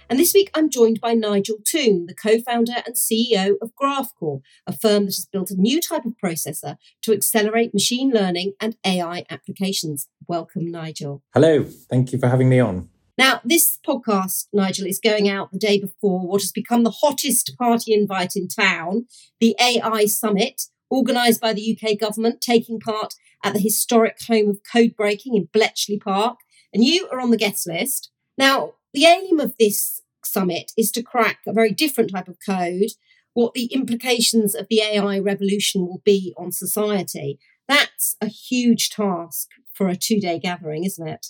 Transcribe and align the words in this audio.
And 0.09 0.21
this 0.21 0.35
week 0.35 0.51
I'm 0.55 0.71
joined 0.71 1.01
by 1.01 1.15
Nigel 1.15 1.57
Toon, 1.65 2.07
the 2.07 2.15
co 2.15 2.39
founder 2.39 2.75
and 2.87 2.95
CEO 2.95 3.55
of 3.61 3.73
GraphCore, 3.75 4.41
a 4.65 4.73
firm 4.73 5.07
that 5.07 5.17
has 5.17 5.27
built 5.27 5.51
a 5.51 5.61
new 5.61 5.81
type 5.81 6.05
of 6.05 6.15
processor 6.23 6.77
to 7.03 7.12
accelerate 7.12 7.75
machine 7.75 8.12
learning 8.12 8.53
and 8.61 8.77
AI 8.87 9.25
applications. 9.29 10.07
Welcome, 10.29 10.71
Nigel. 10.71 11.25
Hello, 11.34 11.65
thank 11.65 12.12
you 12.12 12.21
for 12.21 12.29
having 12.29 12.49
me 12.49 12.61
on. 12.61 12.89
Now, 13.19 13.41
this 13.45 13.81
podcast, 13.84 14.47
Nigel, 14.53 14.87
is 14.87 15.01
going 15.01 15.29
out 15.29 15.51
the 15.51 15.59
day 15.59 15.81
before 15.81 16.21
what 16.21 16.41
has 16.43 16.53
become 16.53 16.84
the 16.84 16.91
hottest 16.91 17.57
party 17.59 17.93
invite 17.93 18.37
in 18.37 18.47
town, 18.47 19.07
the 19.41 19.57
AI 19.61 20.07
Summit, 20.07 20.62
organised 20.89 21.41
by 21.41 21.53
the 21.53 21.77
UK 21.77 21.99
government, 21.99 22.41
taking 22.41 22.79
part 22.79 23.15
at 23.43 23.55
the 23.55 23.61
historic 23.61 24.19
home 24.29 24.51
of 24.51 24.61
code 24.73 24.95
breaking 24.97 25.34
in 25.34 25.49
Bletchley 25.53 25.99
Park. 25.99 26.39
And 26.73 26.84
you 26.84 27.09
are 27.11 27.21
on 27.21 27.31
the 27.31 27.37
guest 27.37 27.67
list. 27.67 28.11
Now, 28.39 28.75
the 28.97 29.05
aim 29.05 29.39
of 29.41 29.55
this 29.58 30.00
summit 30.25 30.72
is 30.77 30.91
to 30.91 31.02
crack 31.02 31.41
a 31.47 31.52
very 31.52 31.70
different 31.70 32.11
type 32.11 32.28
of 32.28 32.39
code, 32.44 32.92
what 33.34 33.53
the 33.53 33.66
implications 33.66 34.55
of 34.55 34.66
the 34.70 34.80
AI 34.80 35.19
revolution 35.19 35.87
will 35.87 36.00
be 36.03 36.34
on 36.38 36.50
society. 36.50 37.38
That's 37.69 38.16
a 38.22 38.26
huge 38.26 38.88
task 38.88 39.48
for 39.75 39.88
a 39.88 39.97
two 39.97 40.19
day 40.19 40.38
gathering, 40.38 40.84
isn't 40.84 41.06
it? 41.06 41.26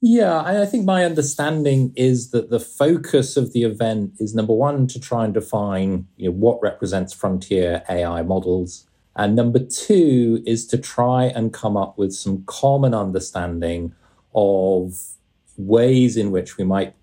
Yeah, 0.00 0.40
I 0.40 0.64
think 0.64 0.86
my 0.86 1.04
understanding 1.04 1.92
is 1.96 2.30
that 2.30 2.48
the 2.48 2.58
focus 2.58 3.36
of 3.36 3.52
the 3.52 3.64
event 3.64 4.14
is 4.18 4.34
number 4.34 4.54
one 4.54 4.86
to 4.86 4.98
try 4.98 5.26
and 5.26 5.34
define 5.34 6.08
you 6.16 6.30
know, 6.30 6.34
what 6.34 6.62
represents 6.62 7.12
frontier 7.12 7.82
AI 7.90 8.22
models, 8.22 8.88
and 9.14 9.36
number 9.36 9.58
two 9.58 10.42
is 10.46 10.66
to 10.68 10.78
try 10.78 11.24
and 11.26 11.52
come 11.52 11.76
up 11.76 11.98
with 11.98 12.14
some 12.14 12.42
common 12.46 12.94
understanding 12.94 13.94
of 14.34 14.98
ways 15.56 16.16
in 16.16 16.30
which 16.30 16.56
we 16.56 16.64
might 16.64 16.94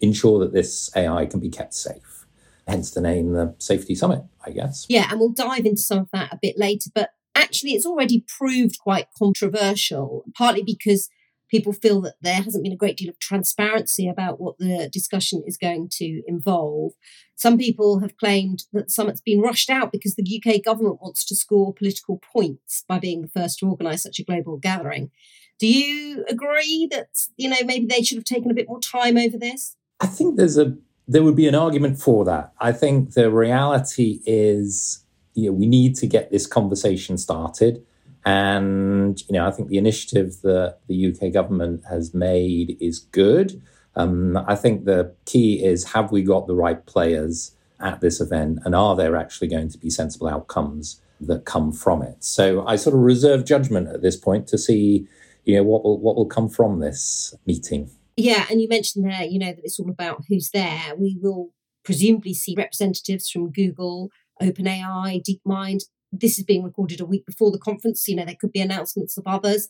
ensure 0.00 0.38
that 0.40 0.52
this 0.52 0.90
AI 0.96 1.26
can 1.26 1.40
be 1.40 1.48
kept 1.48 1.74
safe. 1.74 2.26
Hence 2.66 2.92
the 2.92 3.00
name, 3.00 3.32
the 3.32 3.54
Safety 3.58 3.94
Summit, 3.94 4.22
I 4.44 4.50
guess. 4.50 4.86
Yeah, 4.88 5.08
and 5.10 5.20
we'll 5.20 5.32
dive 5.32 5.66
into 5.66 5.82
some 5.82 5.98
of 5.98 6.08
that 6.12 6.32
a 6.32 6.38
bit 6.40 6.58
later. 6.58 6.90
But 6.94 7.10
actually, 7.34 7.72
it's 7.72 7.86
already 7.86 8.24
proved 8.26 8.78
quite 8.78 9.06
controversial, 9.18 10.24
partly 10.36 10.62
because 10.62 11.08
people 11.50 11.72
feel 11.72 12.00
that 12.00 12.14
there 12.20 12.42
hasn't 12.42 12.64
been 12.64 12.72
a 12.72 12.76
great 12.76 12.96
deal 12.96 13.08
of 13.08 13.18
transparency 13.18 14.08
about 14.08 14.40
what 14.40 14.58
the 14.58 14.88
discussion 14.92 15.42
is 15.46 15.56
going 15.56 15.88
to 15.88 16.22
involve. 16.26 16.92
Some 17.36 17.58
people 17.58 18.00
have 18.00 18.16
claimed 18.16 18.64
that 18.72 18.86
the 18.86 18.90
summit's 18.90 19.20
been 19.20 19.40
rushed 19.40 19.70
out 19.70 19.92
because 19.92 20.14
the 20.14 20.42
UK 20.42 20.64
government 20.64 21.02
wants 21.02 21.24
to 21.26 21.36
score 21.36 21.74
political 21.74 22.20
points 22.32 22.84
by 22.88 22.98
being 22.98 23.22
the 23.22 23.28
first 23.28 23.58
to 23.58 23.68
organise 23.68 24.02
such 24.02 24.18
a 24.18 24.24
global 24.24 24.56
gathering. 24.56 25.10
Do 25.58 25.66
you 25.66 26.24
agree 26.28 26.88
that 26.90 27.08
you 27.36 27.48
know 27.48 27.56
maybe 27.64 27.86
they 27.86 28.02
should 28.02 28.18
have 28.18 28.24
taken 28.24 28.50
a 28.50 28.54
bit 28.54 28.68
more 28.68 28.80
time 28.80 29.16
over 29.16 29.38
this? 29.38 29.76
I 30.00 30.06
think 30.06 30.36
there's 30.36 30.58
a 30.58 30.76
there 31.06 31.22
would 31.22 31.36
be 31.36 31.48
an 31.48 31.54
argument 31.54 32.00
for 32.00 32.24
that. 32.24 32.52
I 32.58 32.72
think 32.72 33.12
the 33.12 33.30
reality 33.30 34.20
is 34.24 35.04
you 35.34 35.50
know, 35.50 35.52
we 35.52 35.66
need 35.66 35.96
to 35.96 36.06
get 36.06 36.30
this 36.30 36.46
conversation 36.46 37.18
started. 37.18 37.84
And, 38.24 39.20
you 39.28 39.34
know, 39.34 39.46
I 39.46 39.50
think 39.50 39.68
the 39.68 39.78
initiative 39.78 40.40
that 40.42 40.78
the 40.86 41.12
UK 41.12 41.32
government 41.32 41.82
has 41.90 42.14
made 42.14 42.76
is 42.80 43.00
good. 43.00 43.60
Um, 43.96 44.36
I 44.48 44.54
think 44.54 44.84
the 44.84 45.14
key 45.26 45.62
is 45.62 45.92
have 45.92 46.10
we 46.10 46.22
got 46.22 46.46
the 46.46 46.54
right 46.54 46.84
players 46.86 47.54
at 47.80 48.00
this 48.00 48.20
event 48.20 48.60
and 48.64 48.74
are 48.74 48.96
there 48.96 49.16
actually 49.16 49.48
going 49.48 49.68
to 49.68 49.78
be 49.78 49.90
sensible 49.90 50.28
outcomes 50.28 51.00
that 51.20 51.44
come 51.44 51.70
from 51.70 52.02
it? 52.02 52.24
So 52.24 52.66
I 52.66 52.76
sort 52.76 52.94
of 52.94 53.02
reserve 53.02 53.44
judgment 53.44 53.88
at 53.88 54.02
this 54.02 54.16
point 54.16 54.46
to 54.48 54.58
see, 54.58 55.06
you 55.44 55.56
know, 55.56 55.62
what 55.62 55.84
will, 55.84 56.00
what 56.00 56.16
will 56.16 56.26
come 56.26 56.48
from 56.48 56.80
this 56.80 57.34
meeting. 57.46 57.90
Yeah, 58.16 58.46
and 58.50 58.60
you 58.60 58.68
mentioned 58.68 59.04
there, 59.04 59.24
you 59.24 59.38
know, 59.38 59.52
that 59.52 59.64
it's 59.64 59.80
all 59.80 59.90
about 59.90 60.24
who's 60.28 60.50
there. 60.50 60.94
We 60.96 61.18
will 61.20 61.50
presumably 61.84 62.34
see 62.34 62.54
representatives 62.56 63.28
from 63.28 63.50
Google, 63.50 64.10
OpenAI, 64.40 65.22
DeepMind, 65.22 65.82
this 66.20 66.38
is 66.38 66.44
being 66.44 66.62
recorded 66.62 67.00
a 67.00 67.06
week 67.06 67.26
before 67.26 67.50
the 67.50 67.58
conference. 67.58 68.06
You 68.08 68.16
know, 68.16 68.24
there 68.24 68.36
could 68.40 68.52
be 68.52 68.60
announcements 68.60 69.16
of 69.16 69.24
others. 69.26 69.68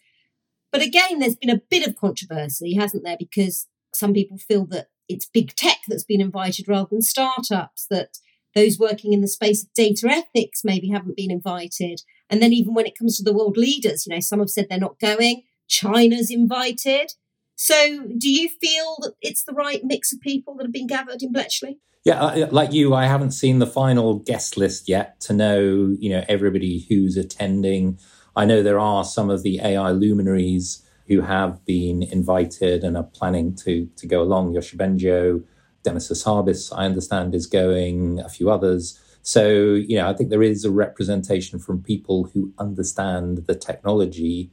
But 0.73 0.83
again, 0.83 1.19
there's 1.19 1.37
been 1.37 1.51
a 1.51 1.63
bit 1.71 1.87
of 1.87 1.97
controversy, 1.97 2.75
hasn't 2.75 3.05
there? 3.05 3.17
Because 3.19 3.67
some 3.93 4.13
people 4.13 4.39
feel 4.39 4.67
that 4.67 4.89
it's 5.09 5.27
big 5.27 5.55
tech 5.55 5.79
that's 5.89 6.05
been 6.05 6.21
invited 6.21 6.69
rather 6.69 6.89
than 6.91 7.03
startups, 7.03 7.87
that 7.91 8.19
those 8.55 8.79
working 8.79 9.13
in 9.13 9.21
the 9.21 9.29
space 9.29 9.63
of 9.63 9.73
data 9.75 10.09
ethics 10.09 10.63
maybe 10.65 10.89
haven't 10.89 11.17
been 11.17 11.31
invited. 11.31 12.01
And 12.31 12.43
then 12.43 12.53
even 12.53 12.75
when 12.75 12.87
it 12.87 12.99
comes 12.99 13.17
to 13.17 13.23
the 13.23 13.35
world 13.35 13.57
leaders, 13.57 14.07
you 14.07 14.15
know, 14.15 14.21
some 14.21 14.41
have 14.41 14.51
said 14.51 14.67
they're 14.69 14.79
not 14.79 14.99
going, 14.99 15.43
China's 15.69 16.31
invited. 16.31 17.13
So 17.57 18.07
do 18.19 18.31
you 18.31 18.49
feel 18.49 18.97
that 19.01 19.15
it's 19.23 19.45
the 19.45 19.53
right 19.53 19.81
mix 19.85 20.13
of 20.13 20.21
people 20.21 20.57
that 20.57 20.65
have 20.65 20.73
been 20.73 20.87
gathered 20.87 21.23
in 21.23 21.33
Bletchley? 21.33 21.79
Yeah, 22.05 22.49
like 22.51 22.73
you, 22.73 22.95
I 22.95 23.07
haven't 23.07 23.31
seen 23.31 23.61
the 23.61 23.67
final 23.67 24.19
guest 24.19 24.59
list 24.59 24.89
yet 24.89 25.21
to 25.21 25.33
know, 25.33 25.97
you 25.99 26.11
know, 26.11 26.23
everybody 26.29 26.85
who's 26.89 27.17
attending. 27.17 27.99
I 28.37 28.45
know 28.45 28.63
there 28.63 28.79
are 28.79 29.05
some 29.05 29.31
of 29.31 29.43
the 29.43 29.61
AI 29.63 29.91
luminaries 29.91 30.83
who 31.09 31.23
have 31.23 31.65
been 31.65 32.03
invited 32.03 32.85
and 32.85 32.97
are 32.97 33.05
planning 33.05 33.55
to 33.57 33.89
to 33.97 34.07
go 34.07 34.21
along. 34.21 34.53
Yoshua 34.53 34.77
Bengio, 34.77 35.45
Demis 35.83 36.11
Hassabis, 36.11 36.71
I 36.77 36.85
understand, 36.85 37.35
is 37.35 37.47
going. 37.47 38.21
A 38.21 38.29
few 38.29 38.51
others. 38.51 39.01
So, 39.23 39.73
you 39.73 39.97
know, 39.97 40.07
I 40.07 40.13
think 40.13 40.29
there 40.29 40.43
is 40.43 40.67
a 40.67 40.71
representation 40.71 41.59
from 41.59 41.83
people 41.83 42.25
who 42.25 42.53
understand 42.59 43.47
the 43.47 43.55
technology. 43.55 44.51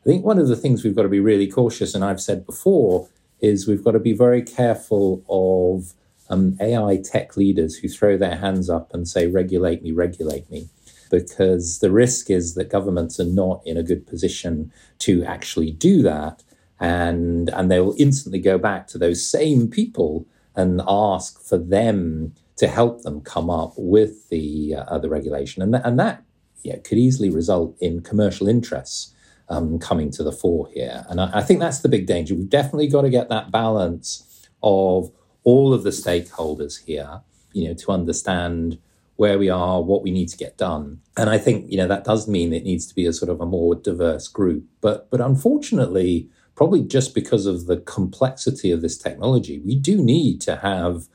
I 0.00 0.04
think 0.04 0.24
one 0.24 0.38
of 0.38 0.48
the 0.48 0.56
things 0.56 0.82
we've 0.82 0.96
got 0.96 1.02
to 1.02 1.08
be 1.08 1.20
really 1.20 1.46
cautious, 1.46 1.94
and 1.94 2.02
I've 2.02 2.22
said 2.22 2.46
before, 2.46 3.08
is 3.40 3.68
we've 3.68 3.84
got 3.84 3.92
to 3.92 3.98
be 3.98 4.14
very 4.14 4.42
careful 4.42 5.22
of 5.28 5.92
um, 6.30 6.56
AI 6.60 6.96
tech 7.04 7.36
leaders 7.36 7.76
who 7.76 7.88
throw 7.88 8.16
their 8.16 8.36
hands 8.36 8.70
up 8.70 8.94
and 8.94 9.06
say, 9.06 9.26
regulate 9.26 9.82
me, 9.82 9.92
regulate 9.92 10.50
me. 10.50 10.68
Because 11.10 11.80
the 11.80 11.90
risk 11.90 12.30
is 12.30 12.54
that 12.54 12.70
governments 12.70 13.20
are 13.20 13.24
not 13.24 13.60
in 13.66 13.76
a 13.76 13.82
good 13.82 14.06
position 14.06 14.72
to 15.00 15.22
actually 15.24 15.72
do 15.72 16.02
that. 16.02 16.44
And, 16.78 17.50
and 17.50 17.70
they 17.70 17.80
will 17.80 17.96
instantly 17.98 18.38
go 18.38 18.56
back 18.56 18.86
to 18.88 18.98
those 18.98 19.28
same 19.28 19.68
people 19.68 20.26
and 20.56 20.80
ask 20.88 21.42
for 21.42 21.58
them 21.58 22.32
to 22.56 22.68
help 22.68 23.02
them 23.02 23.20
come 23.20 23.50
up 23.50 23.74
with 23.76 24.28
the, 24.30 24.76
uh, 24.76 24.98
the 24.98 25.10
regulation. 25.10 25.62
And, 25.62 25.74
th- 25.74 25.82
and 25.84 25.98
that 25.98 26.22
yeah, 26.62 26.78
could 26.78 26.96
easily 26.96 27.28
result 27.28 27.76
in 27.80 28.00
commercial 28.00 28.48
interests 28.48 29.14
um, 29.50 29.78
coming 29.78 30.10
to 30.12 30.22
the 30.22 30.32
fore 30.32 30.68
here. 30.72 31.04
And 31.08 31.20
I, 31.20 31.30
I 31.34 31.42
think 31.42 31.60
that's 31.60 31.80
the 31.80 31.88
big 31.88 32.06
danger. 32.06 32.34
We've 32.34 32.48
definitely 32.48 32.88
got 32.88 33.02
to 33.02 33.10
get 33.10 33.28
that 33.28 33.50
balance 33.50 34.48
of 34.62 35.10
all 35.44 35.74
of 35.74 35.82
the 35.82 35.90
stakeholders 35.90 36.84
here 36.84 37.20
you 37.52 37.68
know, 37.68 37.74
to 37.74 37.90
understand 37.90 38.78
where 39.16 39.38
we 39.38 39.50
are, 39.50 39.82
what 39.82 40.02
we 40.02 40.10
need 40.10 40.28
to 40.28 40.36
get 40.36 40.56
done. 40.56 41.00
And 41.16 41.28
I 41.28 41.38
think, 41.38 41.70
you 41.70 41.76
know, 41.76 41.88
that 41.88 42.04
does 42.04 42.26
mean 42.26 42.52
it 42.52 42.64
needs 42.64 42.86
to 42.86 42.94
be 42.94 43.06
a 43.06 43.12
sort 43.12 43.30
of 43.30 43.40
a 43.40 43.46
more 43.46 43.74
diverse 43.74 44.28
group. 44.28 44.64
But 44.80 45.10
but 45.10 45.20
unfortunately, 45.20 46.30
probably 46.54 46.82
just 46.82 47.14
because 47.14 47.46
of 47.46 47.66
the 47.66 47.78
complexity 47.78 48.70
of 48.70 48.80
this 48.80 48.96
technology, 48.96 49.60
we 49.60 49.76
do 49.76 50.02
need 50.02 50.40
to 50.42 50.56
have 50.56 51.06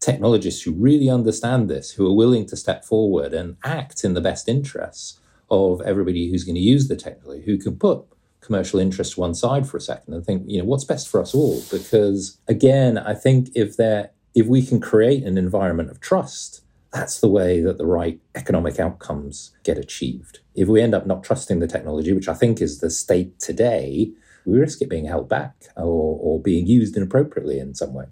technologists 0.00 0.62
who 0.62 0.72
really 0.72 1.10
understand 1.10 1.68
this, 1.68 1.92
who 1.92 2.06
are 2.06 2.16
willing 2.16 2.46
to 2.46 2.56
step 2.56 2.84
forward 2.84 3.34
and 3.34 3.56
act 3.62 4.04
in 4.04 4.14
the 4.14 4.20
best 4.20 4.48
interests 4.48 5.19
of 5.50 5.80
everybody 5.82 6.30
who's 6.30 6.44
going 6.44 6.54
to 6.54 6.60
use 6.60 6.88
the 6.88 6.96
technology, 6.96 7.44
who 7.44 7.58
can 7.58 7.76
put 7.76 8.04
commercial 8.40 8.80
interest 8.80 9.14
to 9.14 9.20
one 9.20 9.34
side 9.34 9.68
for 9.68 9.76
a 9.76 9.80
second 9.80 10.14
and 10.14 10.24
think, 10.24 10.42
you 10.46 10.58
know, 10.58 10.64
what's 10.64 10.84
best 10.84 11.08
for 11.08 11.20
us 11.20 11.34
all? 11.34 11.62
Because 11.70 12.38
again, 12.48 12.98
I 12.98 13.14
think 13.14 13.50
if 13.54 13.76
there 13.76 14.10
if 14.34 14.46
we 14.46 14.64
can 14.64 14.80
create 14.80 15.24
an 15.24 15.36
environment 15.36 15.90
of 15.90 16.00
trust, 16.00 16.62
that's 16.92 17.20
the 17.20 17.28
way 17.28 17.60
that 17.60 17.78
the 17.78 17.86
right 17.86 18.20
economic 18.34 18.78
outcomes 18.78 19.52
get 19.64 19.76
achieved. 19.76 20.38
If 20.54 20.68
we 20.68 20.80
end 20.80 20.94
up 20.94 21.06
not 21.06 21.24
trusting 21.24 21.58
the 21.58 21.66
technology, 21.66 22.12
which 22.12 22.28
I 22.28 22.34
think 22.34 22.60
is 22.60 22.78
the 22.78 22.90
state 22.90 23.38
today, 23.38 24.12
we 24.46 24.58
risk 24.58 24.80
it 24.82 24.88
being 24.88 25.04
held 25.04 25.28
back 25.28 25.66
or, 25.76 26.18
or 26.20 26.40
being 26.40 26.66
used 26.66 26.96
inappropriately 26.96 27.58
in 27.58 27.74
some 27.74 27.92
way 27.92 28.06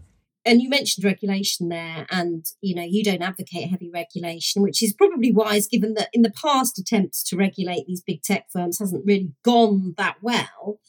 and 0.49 0.63
you 0.63 0.69
mentioned 0.69 1.05
regulation 1.05 1.69
there 1.69 2.07
and 2.11 2.47
you 2.61 2.75
know 2.75 2.83
you 2.83 3.05
don't 3.05 3.23
advocate 3.23 3.69
heavy 3.69 3.91
regulation 3.93 4.63
which 4.63 4.83
is 4.83 4.95
probably 4.95 5.31
wise 5.31 5.69
given 5.69 5.95
that 5.95 6.09
in 6.13 6.23
the 6.23 6.33
past 6.33 6.79
attempts 6.79 7.23
to 7.23 7.37
regulate 7.37 7.87
these 7.87 8.01
big 8.01 8.23
tech 8.23 8.47
firms 8.51 8.79
hasn't 8.79 9.05
really 9.07 9.33
gone 9.45 9.95
that 9.99 10.17
well. 10.23 10.81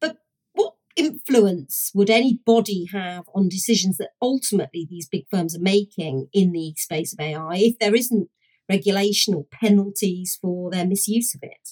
But 0.00 0.18
what 0.52 0.74
influence 0.96 1.90
would 1.94 2.10
any 2.10 2.40
body 2.46 2.86
have 2.92 3.24
on 3.34 3.48
decisions 3.48 3.98
that 3.98 4.10
ultimately 4.22 4.86
these 4.88 5.08
big 5.08 5.24
firms 5.30 5.56
are 5.56 5.60
making 5.60 6.28
in 6.32 6.52
the 6.52 6.74
space 6.76 7.12
of 7.12 7.20
ai 7.20 7.56
if 7.56 7.78
there 7.78 7.94
isn't 7.94 8.28
regulation 8.68 9.34
or 9.34 9.44
penalties 9.50 10.38
for 10.40 10.70
their 10.70 10.86
misuse 10.86 11.34
of 11.34 11.40
it? 11.42 11.70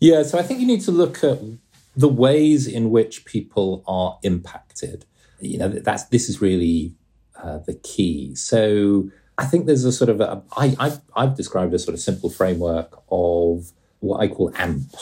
Yeah 0.00 0.22
so 0.22 0.38
i 0.38 0.42
think 0.42 0.60
you 0.60 0.66
need 0.66 0.82
to 0.82 0.92
look 0.92 1.22
at 1.22 1.40
the 1.94 2.08
ways 2.08 2.66
in 2.66 2.90
which 2.90 3.24
people 3.24 3.82
are 3.86 4.18
impacted 4.22 5.04
you 5.40 5.58
know 5.58 5.68
that's 5.68 6.04
this 6.04 6.28
is 6.28 6.40
really 6.40 6.94
uh, 7.42 7.58
the 7.58 7.74
key. 7.74 8.34
So 8.34 9.10
I 9.38 9.44
think 9.46 9.66
there's 9.66 9.84
a 9.84 9.92
sort 9.92 10.10
of 10.10 10.20
a, 10.20 10.42
I, 10.56 10.74
I've, 10.78 11.00
I've 11.14 11.36
described 11.36 11.72
a 11.72 11.78
sort 11.78 11.94
of 11.94 12.00
simple 12.00 12.28
framework 12.28 13.00
of 13.10 13.72
what 14.00 14.18
I 14.18 14.28
call 14.28 14.52
AMP. 14.56 14.92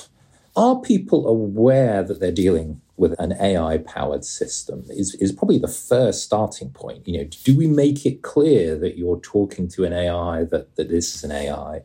Are 0.55 0.81
people 0.81 1.27
aware 1.27 2.03
that 2.03 2.21
they're 2.21 2.31
dealing 2.33 2.81
with 2.97 3.15
an 3.19 3.33
AI 3.41 3.79
powered 3.79 4.25
system? 4.25 4.85
Is, 4.91 5.15
is 5.17 5.33
probably 5.33 5.59
the 5.59 5.69
first 5.69 6.23
starting 6.23 6.71
point. 6.71 7.09
You 7.09 7.19
know, 7.19 7.29
do 7.45 7.57
we 7.57 7.67
make 7.67 8.05
it 8.05 8.23
clear 8.23 8.77
that 8.79 8.99
you're 8.99 9.21
talking 9.21 9.69
to 9.69 9.85
an 9.85 9.93
AI, 9.93 10.45
that, 10.45 10.77
that 10.77 10.89
this 10.89 11.15
is 11.15 11.25
an 11.25 11.33
AI 11.33 11.83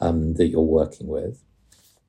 um, 0.00 0.34
that 0.34 0.46
you're 0.46 0.62
working 0.62 1.06
with? 1.06 1.42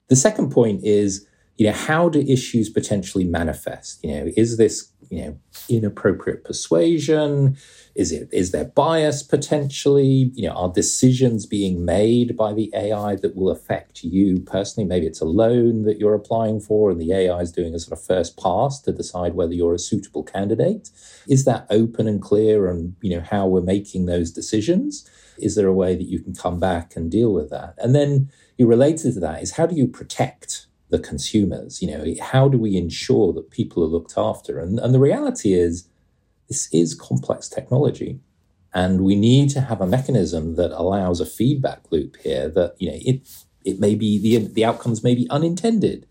The 0.07 0.15
second 0.15 0.51
point 0.51 0.83
is, 0.83 1.27
you 1.57 1.67
know, 1.67 1.73
how 1.73 2.09
do 2.09 2.19
issues 2.19 2.69
potentially 2.69 3.23
manifest? 3.23 4.03
You 4.03 4.15
know, 4.15 4.31
is 4.35 4.57
this 4.57 4.91
you 5.09 5.23
know 5.23 5.39
inappropriate 5.69 6.43
persuasion? 6.43 7.57
Is 7.95 8.11
it 8.11 8.27
is 8.31 8.51
there 8.51 8.65
bias 8.65 9.23
potentially? 9.23 10.31
You 10.33 10.49
know 10.49 10.55
are 10.55 10.71
decisions 10.71 11.45
being 11.45 11.85
made 11.85 12.35
by 12.35 12.53
the 12.53 12.71
ai 12.75 13.15
that 13.15 13.35
will 13.35 13.49
affect 13.49 14.03
you 14.03 14.39
personally? 14.39 14.87
Maybe 14.87 15.05
it's 15.05 15.21
a 15.21 15.25
loan 15.25 15.83
that 15.83 15.99
you're 15.99 16.13
applying 16.13 16.59
for 16.59 16.91
and 16.91 16.99
the 16.99 17.13
ai 17.13 17.39
is 17.39 17.51
doing 17.51 17.73
a 17.73 17.79
sort 17.79 17.97
of 17.97 18.05
first 18.05 18.37
pass 18.37 18.81
to 18.81 18.91
decide 18.91 19.35
whether 19.35 19.53
you're 19.53 19.75
a 19.75 19.79
suitable 19.79 20.23
candidate. 20.23 20.89
Is 21.27 21.45
that 21.45 21.67
open 21.69 22.07
and 22.07 22.21
clear 22.21 22.67
and 22.67 22.95
you 23.01 23.15
know 23.15 23.21
how 23.21 23.47
we're 23.47 23.61
making 23.61 24.07
those 24.07 24.31
decisions? 24.31 25.09
Is 25.37 25.55
there 25.55 25.67
a 25.67 25.73
way 25.73 25.95
that 25.95 26.09
you 26.09 26.19
can 26.19 26.33
come 26.33 26.59
back 26.59 26.95
and 26.95 27.11
deal 27.11 27.33
with 27.33 27.49
that? 27.49 27.75
And 27.77 27.93
then 27.93 28.31
you 28.57 28.67
related 28.67 29.13
to 29.13 29.19
that 29.21 29.41
is 29.41 29.51
how 29.51 29.65
do 29.65 29.75
you 29.75 29.87
protect 29.87 30.67
the 30.89 30.99
consumers. 30.99 31.81
You 31.81 31.89
know, 31.89 32.15
how 32.21 32.47
do 32.47 32.57
we 32.57 32.77
ensure 32.77 33.33
that 33.33 33.51
people 33.51 33.83
are 33.83 33.87
looked 33.87 34.13
after? 34.17 34.59
And, 34.59 34.79
and 34.79 34.93
the 34.93 34.99
reality 34.99 35.53
is, 35.53 35.87
this 36.47 36.71
is 36.71 36.93
complex 36.93 37.49
technology. 37.49 38.19
And 38.73 39.01
we 39.01 39.15
need 39.15 39.49
to 39.51 39.61
have 39.61 39.81
a 39.81 39.87
mechanism 39.87 40.55
that 40.55 40.71
allows 40.71 41.21
a 41.21 41.25
feedback 41.25 41.91
loop 41.91 42.17
here 42.17 42.49
that, 42.49 42.75
you 42.77 42.91
know, 42.91 42.97
it, 43.01 43.27
it 43.63 43.79
may 43.79 43.95
be 43.95 44.19
the, 44.19 44.47
the 44.47 44.65
outcomes 44.65 45.03
may 45.03 45.15
be 45.15 45.29
unintended. 45.29 46.05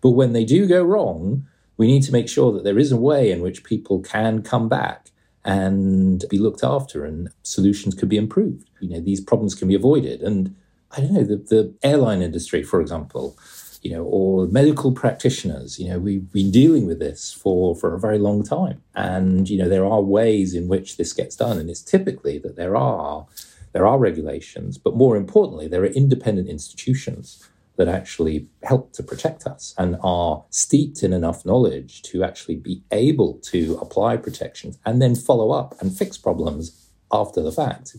But 0.00 0.10
when 0.10 0.32
they 0.32 0.44
do 0.44 0.66
go 0.66 0.82
wrong, 0.82 1.46
we 1.76 1.86
need 1.86 2.02
to 2.04 2.12
make 2.12 2.28
sure 2.28 2.52
that 2.52 2.64
there 2.64 2.78
is 2.78 2.92
a 2.92 2.96
way 2.96 3.30
in 3.30 3.40
which 3.40 3.64
people 3.64 4.00
can 4.00 4.42
come 4.42 4.68
back 4.68 5.10
and 5.44 6.24
be 6.30 6.38
looked 6.38 6.64
after 6.64 7.04
and 7.04 7.28
solutions 7.42 7.94
could 7.94 8.08
be 8.08 8.16
improved. 8.16 8.70
You 8.80 8.90
know, 8.90 9.00
these 9.00 9.20
problems 9.20 9.54
can 9.54 9.68
be 9.68 9.74
avoided. 9.74 10.22
And 10.22 10.54
I 10.92 11.00
don't 11.00 11.12
know, 11.12 11.24
the, 11.24 11.36
the 11.36 11.74
airline 11.82 12.22
industry, 12.22 12.62
for 12.62 12.80
example, 12.80 13.36
you 13.84 13.92
know, 13.92 14.02
or 14.02 14.46
medical 14.46 14.92
practitioners. 14.92 15.78
You 15.78 15.90
know, 15.90 15.98
we've 15.98 16.32
been 16.32 16.50
dealing 16.50 16.86
with 16.86 16.98
this 16.98 17.32
for, 17.32 17.76
for 17.76 17.94
a 17.94 18.00
very 18.00 18.18
long 18.18 18.42
time. 18.42 18.82
And, 18.94 19.48
you 19.48 19.58
know, 19.58 19.68
there 19.68 19.84
are 19.84 20.00
ways 20.00 20.54
in 20.54 20.68
which 20.68 20.96
this 20.96 21.12
gets 21.12 21.36
done. 21.36 21.58
And 21.58 21.68
it's 21.68 21.82
typically 21.82 22.38
that 22.38 22.56
there 22.56 22.76
are 22.76 23.26
there 23.74 23.86
are 23.88 23.98
regulations, 23.98 24.78
but 24.78 24.94
more 24.94 25.16
importantly, 25.16 25.66
there 25.66 25.82
are 25.82 25.86
independent 25.86 26.48
institutions 26.48 27.44
that 27.76 27.88
actually 27.88 28.46
help 28.62 28.92
to 28.92 29.02
protect 29.02 29.48
us 29.48 29.74
and 29.76 29.96
are 30.00 30.44
steeped 30.48 31.02
in 31.02 31.12
enough 31.12 31.44
knowledge 31.44 32.00
to 32.02 32.22
actually 32.22 32.54
be 32.54 32.84
able 32.92 33.34
to 33.42 33.76
apply 33.82 34.16
protections 34.16 34.78
and 34.86 35.02
then 35.02 35.16
follow 35.16 35.50
up 35.50 35.74
and 35.80 35.96
fix 35.96 36.16
problems 36.16 36.88
after 37.10 37.42
the 37.42 37.50
fact 37.50 37.96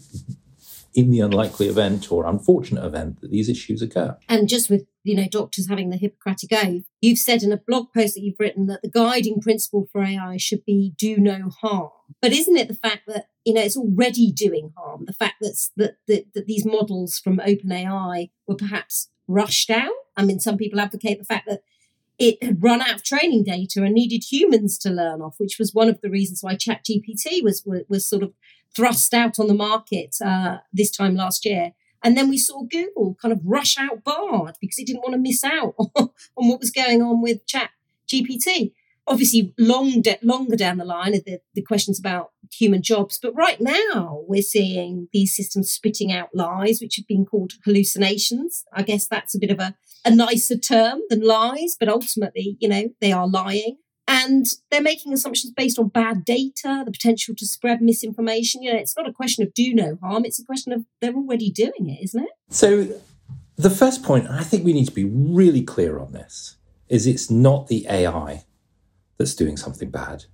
in 0.93 1.11
the 1.11 1.19
unlikely 1.19 1.67
event 1.67 2.09
or 2.09 2.25
unfortunate 2.25 2.85
event 2.85 3.19
that 3.19 3.31
these 3.31 3.49
issues 3.49 3.81
occur. 3.81 4.17
And 4.29 4.47
just 4.47 4.69
with 4.69 4.87
you 5.05 5.15
know 5.15 5.27
doctors 5.29 5.69
having 5.69 5.89
the 5.89 5.97
Hippocratic 5.97 6.51
oath, 6.51 6.83
you've 6.99 7.19
said 7.19 7.43
in 7.43 7.51
a 7.51 7.57
blog 7.57 7.93
post 7.93 8.15
that 8.15 8.21
you've 8.21 8.39
written 8.39 8.65
that 8.67 8.81
the 8.81 8.89
guiding 8.89 9.39
principle 9.39 9.87
for 9.91 10.03
AI 10.03 10.37
should 10.37 10.65
be 10.65 10.93
do 10.97 11.17
no 11.17 11.49
harm. 11.61 11.91
But 12.21 12.33
isn't 12.33 12.57
it 12.57 12.67
the 12.67 12.73
fact 12.73 13.03
that 13.07 13.29
you 13.45 13.53
know 13.53 13.61
it's 13.61 13.77
already 13.77 14.31
doing 14.31 14.73
harm? 14.75 15.05
The 15.05 15.13
fact 15.13 15.35
that's, 15.41 15.71
that 15.77 15.97
that, 16.07 16.33
that 16.33 16.47
these 16.47 16.65
models 16.65 17.19
from 17.19 17.37
OpenAI 17.37 18.31
were 18.47 18.55
perhaps 18.55 19.09
rushed 19.27 19.69
out. 19.69 19.93
I 20.17 20.25
mean, 20.25 20.39
some 20.39 20.57
people 20.57 20.79
advocate 20.79 21.19
the 21.19 21.25
fact 21.25 21.47
that 21.47 21.61
it 22.17 22.41
had 22.41 22.63
run 22.63 22.81
out 22.81 22.95
of 22.95 23.03
training 23.03 23.43
data 23.43 23.83
and 23.83 23.93
needed 23.93 24.23
humans 24.31 24.77
to 24.79 24.89
learn 24.89 25.21
off, 25.21 25.35
which 25.37 25.57
was 25.59 25.73
one 25.73 25.89
of 25.89 26.01
the 26.01 26.09
reasons 26.09 26.41
why 26.41 26.55
ChatGPT 26.55 27.43
was 27.43 27.63
was, 27.65 27.83
was 27.87 28.07
sort 28.07 28.23
of 28.23 28.33
thrust 28.75 29.13
out 29.13 29.39
on 29.39 29.47
the 29.47 29.53
market 29.53 30.15
uh, 30.23 30.57
this 30.73 30.91
time 30.91 31.15
last 31.15 31.45
year. 31.45 31.73
And 32.05 32.15
then 32.15 32.29
we 32.29 32.37
saw 32.37 32.61
Google 32.61 33.17
kind 33.19 33.31
of 33.31 33.41
rush 33.43 33.79
out 33.79 34.03
Bard 34.03 34.57
because 34.61 34.77
it 34.77 34.85
didn't 34.85 35.01
want 35.01 35.13
to 35.13 35.19
miss 35.19 35.43
out 35.43 35.73
on 35.79 36.11
what 36.35 36.59
was 36.59 36.69
going 36.69 37.01
on 37.01 37.19
with 37.19 37.47
Chat 37.47 37.71
GPT. 38.07 38.73
Obviously, 39.07 39.55
long 39.57 40.03
de- 40.03 40.19
longer 40.21 40.55
down 40.55 40.77
the 40.77 40.85
line 40.85 41.15
are 41.15 41.19
the, 41.25 41.39
the 41.55 41.63
questions 41.63 41.99
about 41.99 42.31
human 42.53 42.83
jobs. 42.83 43.17
But 43.19 43.33
right 43.33 43.59
now, 43.59 44.23
we're 44.27 44.43
seeing 44.43 45.07
these 45.13 45.35
systems 45.35 45.71
spitting 45.71 46.11
out 46.11 46.29
lies, 46.31 46.79
which 46.79 46.95
have 46.97 47.07
been 47.07 47.25
called 47.25 47.53
hallucinations. 47.65 48.65
I 48.71 48.83
guess 48.83 49.07
that's 49.07 49.33
a 49.33 49.39
bit 49.39 49.49
of 49.49 49.59
a, 49.59 49.75
a 50.05 50.11
nicer 50.13 50.57
term 50.57 51.01
than 51.09 51.25
lies, 51.25 51.75
but 51.79 51.89
ultimately, 51.89 52.55
you 52.59 52.69
know, 52.69 52.89
they 53.01 53.11
are 53.11 53.27
lying 53.27 53.77
and 54.07 54.45
they're 54.69 54.81
making 54.81 55.13
assumptions 55.13 55.51
based 55.53 55.79
on 55.79 55.87
bad 55.87 56.25
data, 56.25 56.83
the 56.85 56.91
potential 56.91 57.33
to 57.35 57.45
spread 57.45 57.81
misinformation. 57.81 58.61
You 58.61 58.73
know, 58.73 58.79
it's 58.79 58.95
not 58.95 59.07
a 59.07 59.13
question 59.13 59.43
of 59.43 59.53
do 59.53 59.73
no 59.73 59.97
harm, 60.01 60.25
it's 60.25 60.39
a 60.39 60.45
question 60.45 60.73
of 60.73 60.85
they're 61.01 61.15
already 61.15 61.49
doing 61.49 61.89
it, 61.89 62.03
isn't 62.03 62.23
it? 62.23 62.29
So, 62.49 63.01
the 63.57 63.69
first 63.69 64.03
point, 64.03 64.29
I 64.29 64.43
think 64.43 64.65
we 64.65 64.73
need 64.73 64.85
to 64.85 64.91
be 64.91 65.05
really 65.05 65.61
clear 65.61 65.97
on 65.97 66.11
this, 66.11 66.57
is 66.89 67.07
it's 67.07 67.31
not 67.31 67.67
the 67.67 67.87
AI 67.89 68.43
that's 69.17 69.33
doing 69.33 69.57
something 69.57 69.89
bad. 69.89 70.25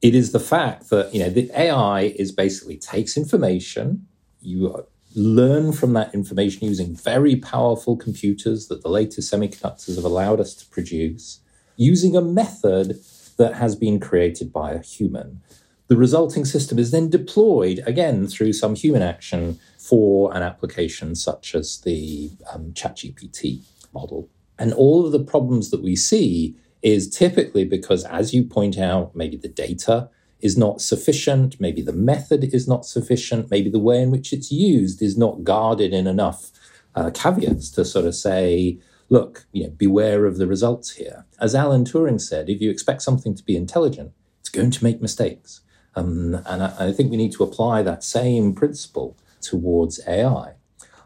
It 0.00 0.14
is 0.14 0.32
the 0.32 0.40
fact 0.40 0.90
that, 0.90 1.12
you 1.12 1.20
know, 1.20 1.28
the 1.28 1.50
AI 1.54 2.14
is 2.16 2.32
basically 2.32 2.78
takes 2.78 3.16
information, 3.16 4.06
you 4.40 4.86
learn 5.14 5.72
from 5.72 5.92
that 5.94 6.14
information 6.14 6.66
using 6.66 6.94
very 6.94 7.36
powerful 7.36 7.96
computers 7.96 8.68
that 8.68 8.82
the 8.82 8.88
latest 8.88 9.32
semiconductors 9.32 9.96
have 9.96 10.04
allowed 10.04 10.40
us 10.40 10.54
to 10.54 10.66
produce 10.66 11.40
using 11.78 12.14
a 12.14 12.20
method 12.20 13.00
that 13.38 13.54
has 13.54 13.74
been 13.74 13.98
created 13.98 14.52
by 14.52 14.72
a 14.72 14.82
human. 14.82 15.40
The 15.86 15.96
resulting 15.96 16.44
system 16.44 16.78
is 16.78 16.90
then 16.90 17.08
deployed 17.08 17.80
again 17.86 18.26
through 18.26 18.52
some 18.52 18.74
human 18.74 19.00
action 19.00 19.58
for 19.78 20.36
an 20.36 20.42
application 20.42 21.14
such 21.14 21.54
as 21.54 21.80
the 21.80 22.30
um, 22.52 22.72
ChatGPT 22.72 23.62
model. 23.94 24.28
And 24.58 24.74
all 24.74 25.06
of 25.06 25.12
the 25.12 25.24
problems 25.24 25.70
that 25.70 25.82
we 25.82 25.96
see 25.96 26.56
is 26.82 27.08
typically 27.08 27.64
because, 27.64 28.04
as 28.04 28.34
you 28.34 28.44
point 28.44 28.76
out, 28.76 29.16
maybe 29.16 29.36
the 29.36 29.48
data 29.48 30.10
is 30.40 30.58
not 30.58 30.80
sufficient, 30.80 31.60
maybe 31.60 31.80
the 31.80 31.92
method 31.92 32.52
is 32.52 32.68
not 32.68 32.84
sufficient, 32.84 33.50
maybe 33.50 33.70
the 33.70 33.78
way 33.78 34.02
in 34.02 34.10
which 34.10 34.32
it's 34.32 34.52
used 34.52 35.00
is 35.00 35.16
not 35.16 35.42
guarded 35.42 35.92
in 35.92 36.06
enough 36.06 36.50
uh, 36.94 37.10
caveats 37.10 37.70
to 37.70 37.84
sort 37.84 38.04
of 38.04 38.14
say, 38.14 38.78
look, 39.08 39.46
you 39.52 39.64
know, 39.64 39.70
beware 39.70 40.26
of 40.26 40.38
the 40.38 40.46
results 40.46 40.96
here. 40.96 41.24
As 41.40 41.54
Alan 41.54 41.84
Turing 41.84 42.20
said, 42.20 42.48
if 42.48 42.60
you 42.60 42.70
expect 42.70 43.02
something 43.02 43.34
to 43.34 43.42
be 43.42 43.56
intelligent, 43.56 44.12
it's 44.40 44.48
going 44.48 44.70
to 44.70 44.84
make 44.84 45.00
mistakes. 45.00 45.60
Um, 45.94 46.34
and 46.46 46.62
I, 46.62 46.88
I 46.88 46.92
think 46.92 47.10
we 47.10 47.16
need 47.16 47.32
to 47.32 47.42
apply 47.42 47.82
that 47.82 48.04
same 48.04 48.54
principle 48.54 49.16
towards 49.40 50.00
AI. 50.06 50.54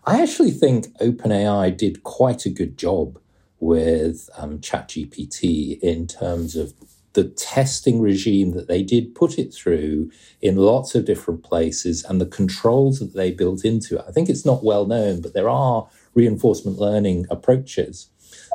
I 0.04 0.20
actually 0.20 0.50
think 0.50 0.86
OpenAI 0.98 1.76
did 1.76 2.02
quite 2.02 2.44
a 2.44 2.50
good 2.50 2.76
job 2.76 3.18
with 3.60 4.28
um, 4.36 4.58
ChatGPT 4.58 5.78
in 5.80 6.08
terms 6.08 6.56
of 6.56 6.74
the 7.12 7.24
testing 7.24 8.00
regime 8.00 8.52
that 8.52 8.68
they 8.68 8.82
did 8.82 9.14
put 9.14 9.38
it 9.38 9.52
through 9.54 10.10
in 10.40 10.56
lots 10.56 10.94
of 10.94 11.04
different 11.04 11.44
places 11.44 12.04
and 12.04 12.20
the 12.20 12.26
controls 12.26 12.98
that 12.98 13.14
they 13.14 13.30
built 13.30 13.64
into 13.64 13.98
it. 13.98 14.04
I 14.08 14.12
think 14.12 14.28
it's 14.28 14.46
not 14.46 14.64
well 14.64 14.86
known, 14.86 15.20
but 15.20 15.34
there 15.34 15.48
are 15.48 15.88
reinforcement 16.14 16.78
learning 16.78 17.26
approaches 17.30 18.08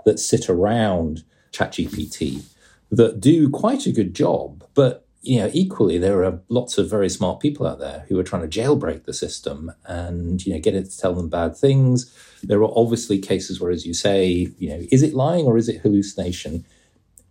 that 0.06 0.20
sit 0.20 0.50
around 0.50 1.24
ChatGPT 1.52 2.44
that 2.92 3.20
do 3.20 3.50
quite 3.50 3.86
a 3.86 3.92
good 3.92 4.14
job. 4.14 4.64
But 4.74 5.06
you 5.22 5.40
know, 5.40 5.50
equally, 5.54 5.98
there 5.98 6.24
are 6.24 6.40
lots 6.48 6.78
of 6.78 6.90
very 6.90 7.10
smart 7.10 7.42
people 7.42 7.68
out 7.68 7.80
there 7.80 8.06
who 8.08 8.18
are 8.18 8.24
trying 8.24 8.48
to 8.48 8.60
jailbreak 8.60 9.04
the 9.04 9.14
system 9.14 9.72
and 9.86 10.46
you 10.46 10.54
know 10.54 10.60
get 10.60 10.76
it 10.76 10.90
to 10.90 10.98
tell 10.98 11.14
them 11.14 11.30
bad 11.30 11.58
things. 11.58 12.14
There 12.44 12.62
are 12.62 12.72
obviously 12.78 13.20
cases 13.20 13.60
where, 13.60 13.72
as 13.72 13.86
you 13.86 13.94
say, 13.94 14.48
you 14.58 14.70
know, 14.70 14.86
is 14.92 15.04
it 15.04 15.14
lying 15.14 15.46
or 15.46 15.58
is 15.58 15.68
it 15.68 15.82
hallucination? 15.82 16.66